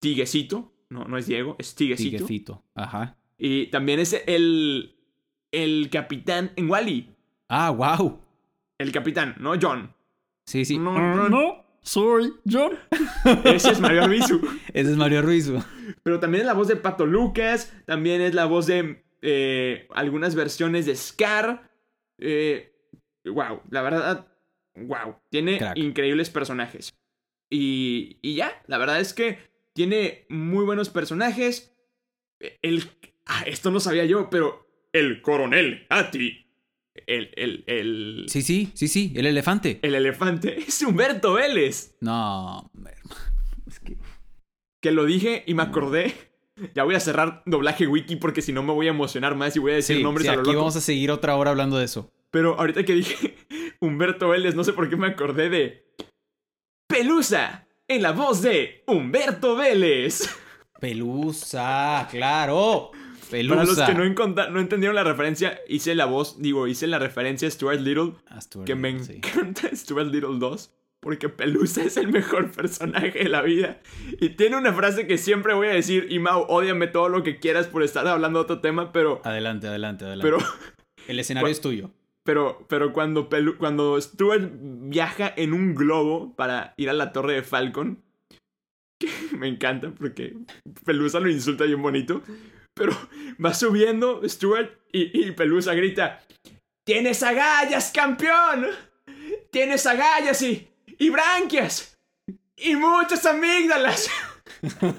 Tiguecito. 0.00 0.72
No, 0.90 1.04
no 1.04 1.16
es 1.18 1.26
Diego, 1.26 1.56
es 1.58 1.74
Tiguecito. 1.74 2.16
Tiguecito. 2.18 2.64
Ajá. 2.74 3.16
Y 3.38 3.66
también 3.66 4.00
es 4.00 4.12
el, 4.26 4.96
el 5.50 5.88
capitán 5.90 6.52
en 6.56 6.70
Wally. 6.70 7.14
Ah, 7.48 7.70
wow. 7.70 8.20
El 8.78 8.92
capitán, 8.92 9.36
no 9.38 9.54
John. 9.60 9.94
Sí, 10.46 10.64
sí. 10.64 10.78
No, 10.78 10.92
no, 11.16 11.28
no, 11.28 11.63
soy 11.84 12.32
John. 12.50 12.78
Ese 13.44 13.72
es 13.72 13.80
Mario 13.80 14.04
Arbizu. 14.04 14.40
Ese 14.72 14.90
es 14.90 14.96
Mario 14.96 15.22
Ruizo. 15.22 15.64
Pero 16.02 16.18
también 16.18 16.40
es 16.40 16.46
la 16.46 16.54
voz 16.54 16.66
de 16.66 16.76
Pato 16.76 17.06
Lucas. 17.06 17.72
También 17.86 18.20
es 18.22 18.34
la 18.34 18.46
voz 18.46 18.66
de 18.66 19.04
eh, 19.22 19.86
algunas 19.94 20.34
versiones 20.34 20.86
de 20.86 20.96
Scar. 20.96 21.70
Eh, 22.18 22.72
wow, 23.26 23.60
la 23.70 23.82
verdad, 23.82 24.26
wow. 24.74 25.16
Tiene 25.30 25.58
Crack. 25.58 25.76
increíbles 25.76 26.30
personajes. 26.30 26.94
Y, 27.50 28.18
y 28.22 28.34
ya, 28.34 28.62
la 28.66 28.78
verdad 28.78 28.98
es 28.98 29.12
que 29.12 29.38
tiene 29.74 30.26
muy 30.30 30.64
buenos 30.64 30.88
personajes. 30.88 31.76
El, 32.62 32.84
ah, 33.26 33.44
esto 33.46 33.70
no 33.70 33.78
sabía 33.78 34.06
yo, 34.06 34.30
pero 34.30 34.66
el 34.92 35.20
coronel 35.20 35.86
Ati. 35.90 36.43
El, 37.06 37.30
el, 37.36 37.64
el, 37.66 38.24
Sí, 38.28 38.42
sí, 38.42 38.70
sí, 38.74 38.88
sí. 38.88 39.12
El 39.16 39.26
elefante. 39.26 39.80
el 39.82 39.94
elefante 39.94 40.58
es 40.68 40.80
Humberto 40.82 41.34
Vélez. 41.34 41.96
No. 42.00 42.70
Es 43.66 43.80
que. 43.80 43.96
Que 44.80 44.90
lo 44.92 45.04
dije 45.04 45.42
y 45.46 45.54
me 45.54 45.62
acordé. 45.62 46.14
Ya 46.74 46.84
voy 46.84 46.94
a 46.94 47.00
cerrar 47.00 47.42
doblaje 47.46 47.86
wiki 47.88 48.16
porque 48.16 48.40
si 48.42 48.52
no 48.52 48.62
me 48.62 48.72
voy 48.72 48.86
a 48.86 48.90
emocionar 48.90 49.34
más 49.34 49.56
y 49.56 49.58
voy 49.58 49.72
a 49.72 49.76
decir 49.76 49.96
Sí, 49.96 50.02
nombres 50.04 50.26
sí, 50.26 50.32
a 50.32 50.34
lo 50.36 50.40
aquí 50.42 50.50
loco. 50.50 50.58
vamos 50.60 50.76
a 50.76 50.80
seguir 50.80 51.10
otra 51.10 51.34
hora 51.34 51.50
hablando 51.50 51.76
de 51.78 51.84
eso. 51.84 52.12
Pero 52.30 52.58
ahorita 52.60 52.84
que 52.84 52.92
dije 52.94 53.34
Humberto 53.80 54.28
Vélez, 54.28 54.54
no 54.54 54.62
sé 54.62 54.72
por 54.72 54.88
qué 54.88 54.96
me 54.96 55.08
acordé 55.08 55.48
de 55.50 55.84
Pelusa 56.86 57.66
en 57.88 58.02
la 58.02 58.12
voz 58.12 58.42
de 58.42 58.84
Humberto 58.86 59.56
Vélez. 59.56 60.28
Pelusa, 60.80 62.08
claro. 62.10 62.90
Pelusa. 63.30 63.54
Para 63.56 63.66
los 63.66 64.14
que 64.14 64.50
no, 64.52 64.60
entendieron 64.60 64.94
la 64.94 65.04
referencia, 65.04 65.58
hice 65.68 65.94
la 65.94 66.04
voz, 66.04 66.40
digo, 66.40 66.66
hice 66.66 66.86
la 66.86 66.98
referencia 66.98 67.48
a 67.48 67.50
Stuart 67.50 67.80
Little, 67.80 68.12
Ah, 68.28 68.40
Stuart 68.40 68.66
que 68.66 68.74
me 68.74 69.02
sí. 69.02 69.14
encanta 69.16 69.68
Stuart 69.74 70.08
Little 70.12 70.38
2, 70.38 70.72
porque 71.00 71.28
Pelusa 71.28 71.82
es 71.84 71.96
el 71.96 72.08
mejor 72.08 72.50
personaje 72.52 73.18
de 73.20 73.28
la 73.28 73.42
vida. 73.42 73.80
Y 74.20 74.30
tiene 74.30 74.56
una 74.56 74.72
frase 74.72 75.06
que 75.06 75.16
siempre 75.18 75.54
voy 75.54 75.68
a 75.68 75.72
decir, 75.72 76.06
y 76.10 76.18
Mau, 76.18 76.44
ódiame 76.48 76.86
todo 76.86 77.08
lo 77.08 77.22
que 77.22 77.38
quieras 77.38 77.66
por 77.66 77.82
estar 77.82 78.06
hablando 78.06 78.40
de 78.40 78.42
otro 78.44 78.60
tema, 78.60 78.92
pero... 78.92 79.20
Adelante, 79.24 79.68
adelante, 79.68 80.04
adelante. 80.04 80.30
Pero... 80.30 80.38
El 81.08 81.18
escenario 81.18 81.48
es 81.50 81.60
tuyo. 81.60 81.90
Pero, 82.24 82.64
pero 82.68 82.92
cuando, 82.92 83.28
Pelu- 83.28 83.56
cuando 83.58 84.00
Stuart 84.00 84.50
viaja 84.54 85.32
en 85.36 85.52
un 85.52 85.74
globo 85.74 86.34
para 86.36 86.72
ir 86.78 86.88
a 86.88 86.94
la 86.94 87.12
torre 87.12 87.34
de 87.34 87.42
Falcon, 87.42 88.02
me 89.38 89.48
encanta 89.48 89.90
porque 89.90 90.34
Pelusa 90.84 91.20
lo 91.20 91.28
insulta 91.30 91.64
bien 91.64 91.82
bonito, 91.82 92.22
pero 92.74 92.92
va 93.44 93.54
subiendo 93.54 94.20
Stuart 94.28 94.70
y, 94.92 95.26
y 95.28 95.32
Pelusa 95.32 95.74
grita, 95.74 96.20
¡Tienes 96.86 97.22
agallas, 97.22 97.90
campeón! 97.92 98.66
¡Tienes 99.50 99.86
agallas 99.86 100.42
y, 100.42 100.68
y 100.98 101.08
branquias! 101.08 101.96
¡Y 102.56 102.76
muchas 102.76 103.24
amígdalas! 103.26 104.10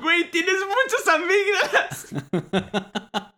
Güey, 0.00 0.30
tienes 0.30 0.56
muchas 0.60 1.08
amígdalas. 1.08 2.08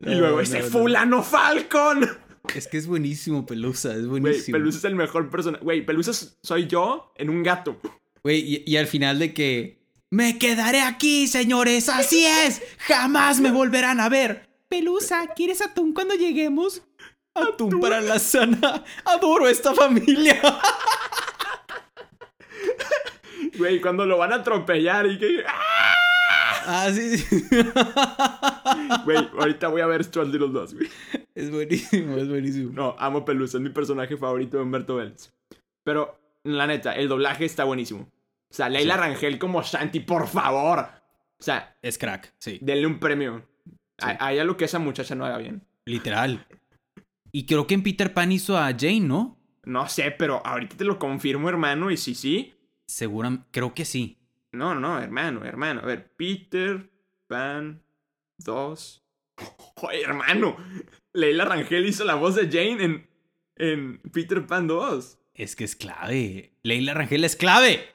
Y 0.00 0.14
luego 0.14 0.36
No, 0.36 0.42
ese 0.42 0.60
no, 0.60 0.64
no. 0.64 0.70
fulano 0.70 1.22
Falcon. 1.22 2.08
Es 2.54 2.66
que 2.66 2.76
es 2.78 2.86
buenísimo, 2.86 3.46
Pelusa, 3.46 3.92
es 3.94 4.06
Güey, 4.06 4.20
buenísimo. 4.20 4.56
Pelusa 4.58 4.78
es 4.78 4.84
el 4.84 4.94
mejor 4.94 5.30
personaje. 5.30 5.64
Güey, 5.64 5.84
Pelusa 5.84 6.12
soy 6.42 6.66
yo 6.66 7.12
en 7.16 7.30
un 7.30 7.42
gato. 7.42 7.80
Güey, 8.22 8.38
y, 8.40 8.64
y 8.66 8.76
al 8.76 8.86
final 8.86 9.18
de 9.18 9.34
que... 9.34 9.78
Me 10.10 10.38
quedaré 10.38 10.80
aquí, 10.80 11.26
señores, 11.26 11.88
así 11.88 12.24
es. 12.24 12.62
Jamás 12.78 13.40
me 13.40 13.50
volverán 13.50 14.00
a 14.00 14.08
ver. 14.08 14.48
Pelusa, 14.68 15.28
¿quieres 15.34 15.60
atún 15.60 15.92
cuando 15.92 16.14
lleguemos? 16.14 16.82
Atún 17.34 17.78
para 17.80 18.00
la 18.00 18.18
sana. 18.18 18.84
Adoro 19.04 19.48
esta 19.48 19.74
familia. 19.74 20.40
Güey, 23.56 23.80
cuando 23.80 24.06
lo 24.06 24.18
van 24.18 24.32
a 24.32 24.36
atropellar 24.36 25.06
y 25.06 25.18
que... 25.18 25.44
¡Ah! 25.46 25.67
Ah, 26.70 26.90
sí, 26.92 27.16
sí. 27.16 27.46
Güey, 29.04 29.28
ahorita 29.38 29.68
voy 29.68 29.80
a 29.80 29.86
ver 29.86 30.04
Stuart 30.04 30.28
Little 30.28 30.48
2, 30.50 30.74
güey. 30.74 30.88
Es 31.34 31.50
buenísimo, 31.50 32.16
es 32.16 32.28
buenísimo. 32.28 32.72
No, 32.72 32.94
amo 32.98 33.24
Pelusa, 33.24 33.56
es 33.56 33.62
mi 33.62 33.70
personaje 33.70 34.16
favorito 34.16 34.56
de 34.58 34.62
Humberto 34.64 34.96
Vélez. 34.96 35.32
Pero, 35.84 36.18
la 36.44 36.66
neta, 36.66 36.92
el 36.94 37.08
doblaje 37.08 37.44
está 37.46 37.64
buenísimo. 37.64 38.02
O 38.50 38.54
sea, 38.54 38.68
Leila 38.68 38.94
Sí. 38.94 39.00
Rangel 39.00 39.38
como 39.38 39.62
Shanti, 39.62 40.00
por 40.00 40.26
favor. 40.26 40.80
O 40.80 41.42
sea, 41.42 41.74
Es 41.82 41.96
crack, 41.96 42.34
sí. 42.38 42.58
denle 42.60 42.86
un 42.86 42.98
premio. 42.98 43.46
A, 44.00 44.26
a 44.26 44.32
ella 44.32 44.44
lo 44.44 44.56
que 44.56 44.66
esa 44.66 44.78
muchacha 44.78 45.14
no 45.14 45.24
haga 45.24 45.38
bien. 45.38 45.62
Literal. 45.86 46.46
Y 47.32 47.46
creo 47.46 47.66
que 47.66 47.74
en 47.74 47.82
Peter 47.82 48.12
Pan 48.12 48.30
hizo 48.32 48.58
a 48.58 48.66
Jane, 48.78 49.00
¿no? 49.00 49.38
No 49.64 49.88
sé, 49.88 50.10
pero 50.10 50.44
ahorita 50.46 50.76
te 50.76 50.84
lo 50.84 50.98
confirmo, 50.98 51.48
hermano, 51.48 51.90
y 51.90 51.96
si 51.96 52.14
sí... 52.14 52.54
Seguramente, 52.86 53.46
creo 53.50 53.74
que 53.74 53.84
sí. 53.84 54.17
No, 54.52 54.74
no, 54.74 54.80
no, 54.80 55.00
hermano, 55.00 55.44
hermano. 55.44 55.80
A 55.82 55.86
ver, 55.86 56.14
Peter 56.16 56.90
Pan 57.26 57.82
2. 58.38 59.04
Joder, 59.76 60.02
hermano. 60.02 60.56
Leila 61.12 61.44
Rangel 61.44 61.86
hizo 61.86 62.04
la 62.04 62.14
voz 62.14 62.34
de 62.34 62.46
Jane 62.46 62.84
en, 62.84 63.10
en 63.56 63.98
Peter 64.12 64.46
Pan 64.46 64.66
2. 64.66 65.18
Es 65.34 65.54
que 65.54 65.64
es 65.64 65.76
clave. 65.76 66.56
Leila 66.62 66.94
Rangel 66.94 67.24
es 67.24 67.36
clave. 67.36 67.88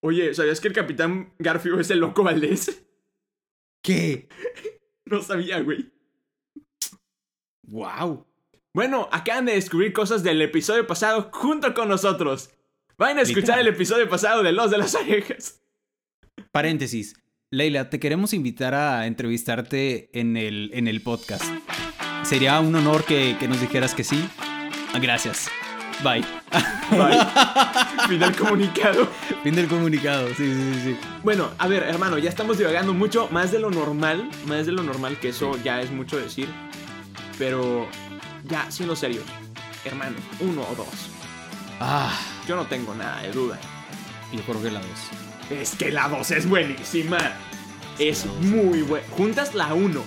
Oye, 0.00 0.34
¿sabías 0.34 0.60
que 0.60 0.68
el 0.68 0.74
capitán 0.74 1.32
Garfio 1.38 1.78
es 1.80 1.90
el 1.90 2.00
loco 2.00 2.22
Valdés? 2.24 2.84
¿Qué? 3.82 4.28
No 5.04 5.22
sabía, 5.22 5.60
güey. 5.60 5.92
Wow. 7.62 8.26
Bueno, 8.72 9.08
acaban 9.12 9.44
de 9.46 9.54
descubrir 9.54 9.92
cosas 9.92 10.22
del 10.22 10.40
episodio 10.42 10.86
pasado 10.86 11.30
junto 11.32 11.72
con 11.74 11.88
nosotros. 11.88 12.50
Vayan 12.98 13.18
a 13.18 13.22
escuchar 13.22 13.42
Literal. 13.58 13.66
el 13.68 13.74
episodio 13.74 14.08
pasado 14.08 14.42
de 14.42 14.52
Los 14.52 14.70
de 14.70 14.78
las 14.78 14.94
Orejas. 14.94 15.63
Paréntesis. 16.54 17.16
Leila, 17.50 17.90
te 17.90 17.98
queremos 17.98 18.32
invitar 18.32 18.74
a 18.76 19.08
entrevistarte 19.08 20.08
en 20.12 20.36
el, 20.36 20.70
en 20.72 20.86
el 20.86 21.00
podcast. 21.00 21.42
Sería 22.22 22.60
un 22.60 22.72
honor 22.76 23.02
que, 23.02 23.36
que 23.40 23.48
nos 23.48 23.60
dijeras 23.60 23.92
que 23.92 24.04
sí. 24.04 24.24
Gracias. 25.02 25.48
Bye. 26.04 26.24
Bye. 26.92 27.18
Final 28.08 28.36
comunicado. 28.36 29.08
Fin 29.42 29.56
del 29.56 29.66
comunicado. 29.66 30.28
Sí, 30.28 30.46
sí, 30.54 30.80
sí. 30.84 30.96
Bueno, 31.24 31.50
a 31.58 31.66
ver, 31.66 31.82
hermano, 31.82 32.18
ya 32.18 32.28
estamos 32.28 32.56
divagando 32.56 32.94
mucho, 32.94 33.28
más 33.32 33.50
de 33.50 33.58
lo 33.58 33.72
normal, 33.72 34.30
más 34.46 34.64
de 34.66 34.70
lo 34.70 34.84
normal, 34.84 35.18
que 35.18 35.30
eso 35.30 35.60
ya 35.64 35.80
es 35.80 35.90
mucho 35.90 36.18
decir. 36.18 36.48
Pero, 37.36 37.88
ya, 38.44 38.70
siendo 38.70 38.94
serios, 38.94 39.24
hermano, 39.84 40.14
uno 40.38 40.62
o 40.62 40.74
dos. 40.76 41.10
Ah, 41.80 42.16
Yo 42.46 42.54
no 42.54 42.64
tengo 42.66 42.94
nada 42.94 43.22
de 43.22 43.32
duda. 43.32 43.58
yo 44.32 44.40
creo 44.42 44.62
que 44.62 44.70
la 44.70 44.78
dos. 44.78 45.23
Es 45.50 45.74
que 45.74 45.90
la 45.90 46.08
dos 46.08 46.30
es 46.30 46.48
buenísima. 46.48 47.18
Es 47.98 48.26
muy 48.26 48.82
buena. 48.82 49.06
Juntas 49.16 49.54
la 49.54 49.72
uno, 49.74 50.02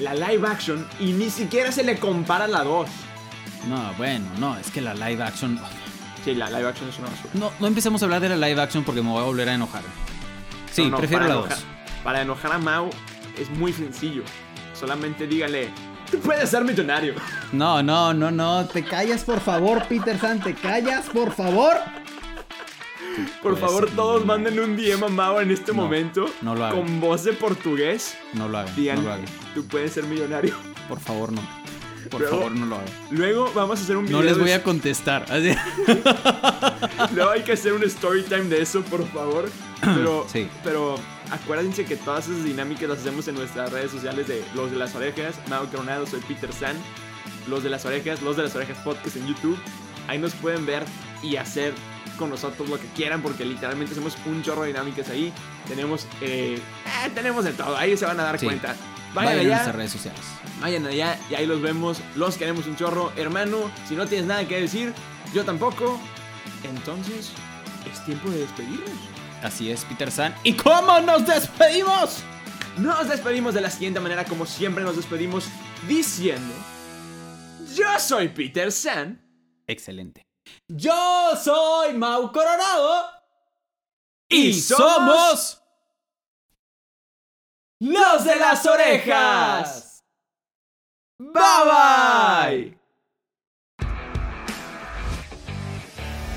la 0.00 0.14
live 0.14 0.46
action, 0.48 0.86
y 0.98 1.12
ni 1.12 1.28
siquiera 1.30 1.72
se 1.72 1.82
le 1.84 1.98
compara 1.98 2.44
a 2.44 2.48
la 2.48 2.64
dos. 2.64 2.88
No, 3.68 3.92
bueno, 3.98 4.26
no, 4.38 4.56
es 4.56 4.70
que 4.70 4.80
la 4.80 4.94
live 4.94 5.22
action. 5.22 5.60
Sí, 6.24 6.34
la 6.34 6.48
live 6.50 6.68
action 6.68 6.88
es 6.88 6.98
una 6.98 7.08
basura. 7.08 7.30
No, 7.34 7.52
no 7.60 7.66
empecemos 7.66 8.00
a 8.02 8.06
hablar 8.06 8.20
de 8.22 8.30
la 8.30 8.36
live 8.48 8.60
action 8.60 8.84
porque 8.84 9.02
me 9.02 9.10
voy 9.10 9.20
a 9.20 9.24
volver 9.26 9.48
a 9.48 9.54
enojar. 9.54 9.82
Sí, 10.72 10.84
No, 10.84 10.90
no, 10.90 10.96
prefiero 10.98 11.24
la 11.26 11.34
enojar- 11.34 11.48
2. 11.50 11.64
Para 12.04 12.22
enojar 12.22 12.52
a 12.52 12.58
Mao 12.58 12.88
es 13.38 13.50
muy 13.50 13.72
sencillo. 13.72 14.22
Solamente 14.72 15.26
dígale, 15.26 15.68
tú 16.10 16.18
puedes 16.20 16.48
ser 16.48 16.64
millonario. 16.64 17.14
No, 17.52 17.82
no, 17.82 18.14
no, 18.14 18.30
no. 18.30 18.64
Te 18.66 18.84
callas, 18.84 19.24
por 19.24 19.40
favor, 19.40 19.86
Peter 19.88 20.18
San. 20.18 20.40
Te 20.40 20.54
callas, 20.54 21.06
por 21.06 21.34
favor. 21.34 21.76
Por 23.42 23.56
favor, 23.58 23.88
todos 23.90 24.24
manden 24.24 24.58
un 24.60 24.76
DM 24.76 25.04
a 25.04 25.08
Mao 25.08 25.40
en 25.40 25.50
este 25.50 25.72
No, 25.72 25.82
momento. 25.82 26.26
no 26.42 26.54
lo 26.54 26.64
hagan. 26.66 26.78
Con 26.82 27.00
voz 27.00 27.24
de 27.24 27.32
portugués. 27.32 28.16
No 28.34 28.48
lo 28.48 28.58
hagan. 28.58 28.74
Digan, 28.76 28.96
No 28.96 29.02
lo 29.02 29.12
hagan. 29.12 29.24
tú 29.54 29.64
puedes 29.66 29.92
ser 29.92 30.04
millonario. 30.04 30.54
Por 30.88 30.98
favor, 31.00 31.32
no. 31.32 31.40
Por 32.10 32.20
Luego- 32.20 32.36
favor, 32.38 32.52
no 32.52 32.66
lo 32.66 32.76
hagan. 32.76 32.88
Luego 33.10 33.52
vamos 33.54 33.80
a 33.80 33.82
hacer 33.82 33.96
un 33.96 34.04
video. 34.06 34.18
No 34.18 34.24
les 34.24 34.36
de- 34.36 34.42
voy 34.42 34.52
a 34.52 34.62
contestar. 34.62 35.24
Así- 35.30 35.54
Luego 37.14 37.30
hay 37.30 37.42
que 37.42 37.52
hacer 37.52 37.72
un 37.72 37.82
story 37.84 38.22
time 38.22 38.44
de 38.44 38.62
eso, 38.62 38.82
por 38.82 39.06
favor. 39.08 39.48
Pero, 39.80 40.26
Sí. 40.32 40.48
pero 40.64 40.96
acuérdense 41.30 41.84
que 41.84 41.94
todas 41.96 42.26
esas 42.28 42.42
dinámicas 42.44 42.88
las 42.88 42.98
hacemos 42.98 43.28
en 43.28 43.36
nuestras 43.36 43.70
redes 43.70 43.92
sociales 43.92 44.26
de 44.26 44.42
Los 44.56 44.72
de 44.72 44.76
las 44.76 44.92
Orejas, 44.96 45.36
Mao 45.48 45.66
Coronado, 45.70 46.04
soy 46.04 46.18
Peter 46.26 46.52
San. 46.52 46.74
Los 47.46 47.62
de 47.62 47.70
las 47.70 47.84
Orejas, 47.86 48.20
Los 48.20 48.36
de 48.36 48.42
las 48.42 48.56
Orejas 48.56 48.76
Podcast 48.78 49.16
en 49.16 49.28
YouTube. 49.28 49.56
Ahí 50.08 50.18
nos 50.18 50.34
pueden 50.34 50.66
ver 50.66 50.82
y 51.22 51.36
hacer 51.36 51.74
con 52.18 52.28
nosotros 52.30 52.68
lo 52.68 52.78
que 52.78 52.86
quieran 52.88 53.22
porque 53.22 53.44
literalmente 53.44 53.92
hacemos 53.92 54.16
un 54.26 54.42
chorro 54.42 54.62
de 54.62 54.68
dinámicas 54.68 55.08
ahí. 55.08 55.32
Tenemos, 55.66 56.06
eh, 56.20 56.58
eh, 57.06 57.10
tenemos 57.14 57.44
de 57.44 57.52
todo, 57.52 57.76
ahí 57.76 57.96
se 57.96 58.04
van 58.04 58.20
a 58.20 58.24
dar 58.24 58.38
Sí. 58.38 58.44
cuenta. 58.46 58.74
Vayan, 59.14 59.14
Vayan 59.14 59.28
a 59.36 59.40
allá, 59.40 59.48
nuestras 59.50 59.76
redes 59.76 59.92
sociales. 59.92 60.20
vayan 60.60 60.86
allá 60.86 61.18
y 61.30 61.34
ahí 61.34 61.46
los 61.46 61.62
vemos. 61.62 62.00
Los 62.16 62.36
queremos 62.36 62.66
un 62.66 62.76
chorro. 62.76 63.10
Hermano, 63.16 63.70
si 63.88 63.94
no 63.96 64.06
tienes 64.06 64.26
nada 64.26 64.46
que 64.46 64.60
decir, 64.60 64.92
yo 65.32 65.44
tampoco. 65.46 65.98
Entonces, 66.64 67.30
es 67.90 68.04
tiempo 68.04 68.28
de 68.28 68.40
despedirnos. 68.40 68.90
Así 69.42 69.70
es, 69.70 69.84
Peter 69.86 70.10
San. 70.10 70.34
¿Y 70.44 70.52
cómo 70.54 71.00
nos 71.00 71.24
despedimos? 71.26 72.22
Nos 72.76 73.08
despedimos 73.08 73.54
de 73.54 73.60
la 73.62 73.70
siguiente 73.70 73.98
manera, 74.00 74.24
como 74.24 74.44
siempre 74.44 74.84
nos 74.84 74.96
despedimos, 74.96 75.48
diciendo: 75.88 76.52
Yo 77.74 77.86
soy 77.98 78.28
Peter 78.28 78.70
San. 78.70 79.20
Excelente. 79.66 80.27
Yo 80.68 81.36
soy 81.36 81.94
Mau 81.94 82.30
Coronado. 82.32 83.06
Y 84.28 84.52
somos 84.52 85.62
los 87.80 88.24
de 88.24 88.36
las 88.36 88.66
orejas. 88.66 90.04
Bye 91.18 91.32
bye. 91.64 92.78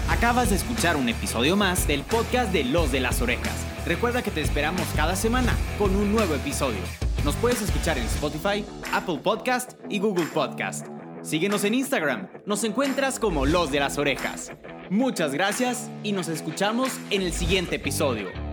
Acabas 0.10 0.52
de 0.52 0.56
escuchar 0.56 0.98
un 0.98 1.10
episodio 1.10 1.56
más 1.56 1.88
del 1.88 2.04
podcast 2.04 2.54
de 2.54 2.64
Los 2.64 2.92
de 2.92 3.00
las 3.00 3.22
Orejas. 3.22 3.66
Recuerda 3.86 4.22
que 4.22 4.30
te 4.30 4.42
esperamos 4.42 4.84
cada 4.96 5.16
semana 5.16 5.58
con 5.80 5.96
un 5.96 6.12
nuevo 6.12 6.36
episodio. 6.36 6.82
Nos 7.24 7.36
puedes 7.38 7.62
escuchar 7.62 7.98
en 7.98 8.06
Spotify, 8.06 8.64
Apple 8.94 9.18
Podcast 9.18 9.74
y 9.90 10.00
Google 10.00 10.28
Podcast. 10.28 11.01
Síguenos 11.24 11.64
en 11.66 11.76
Instagram, 11.76 12.30
nos 12.48 12.64
encuentras 12.64 13.20
como 13.20 13.46
Los 13.46 13.72
de 13.72 13.80
las 13.80 14.00
Orejas. 14.00 14.52
Muchas 14.90 15.34
gracias 15.34 15.90
y 16.02 16.14
nos 16.14 16.28
escuchamos 16.28 16.90
en 17.12 17.22
el 17.22 17.32
siguiente 17.32 17.76
episodio. 17.76 18.51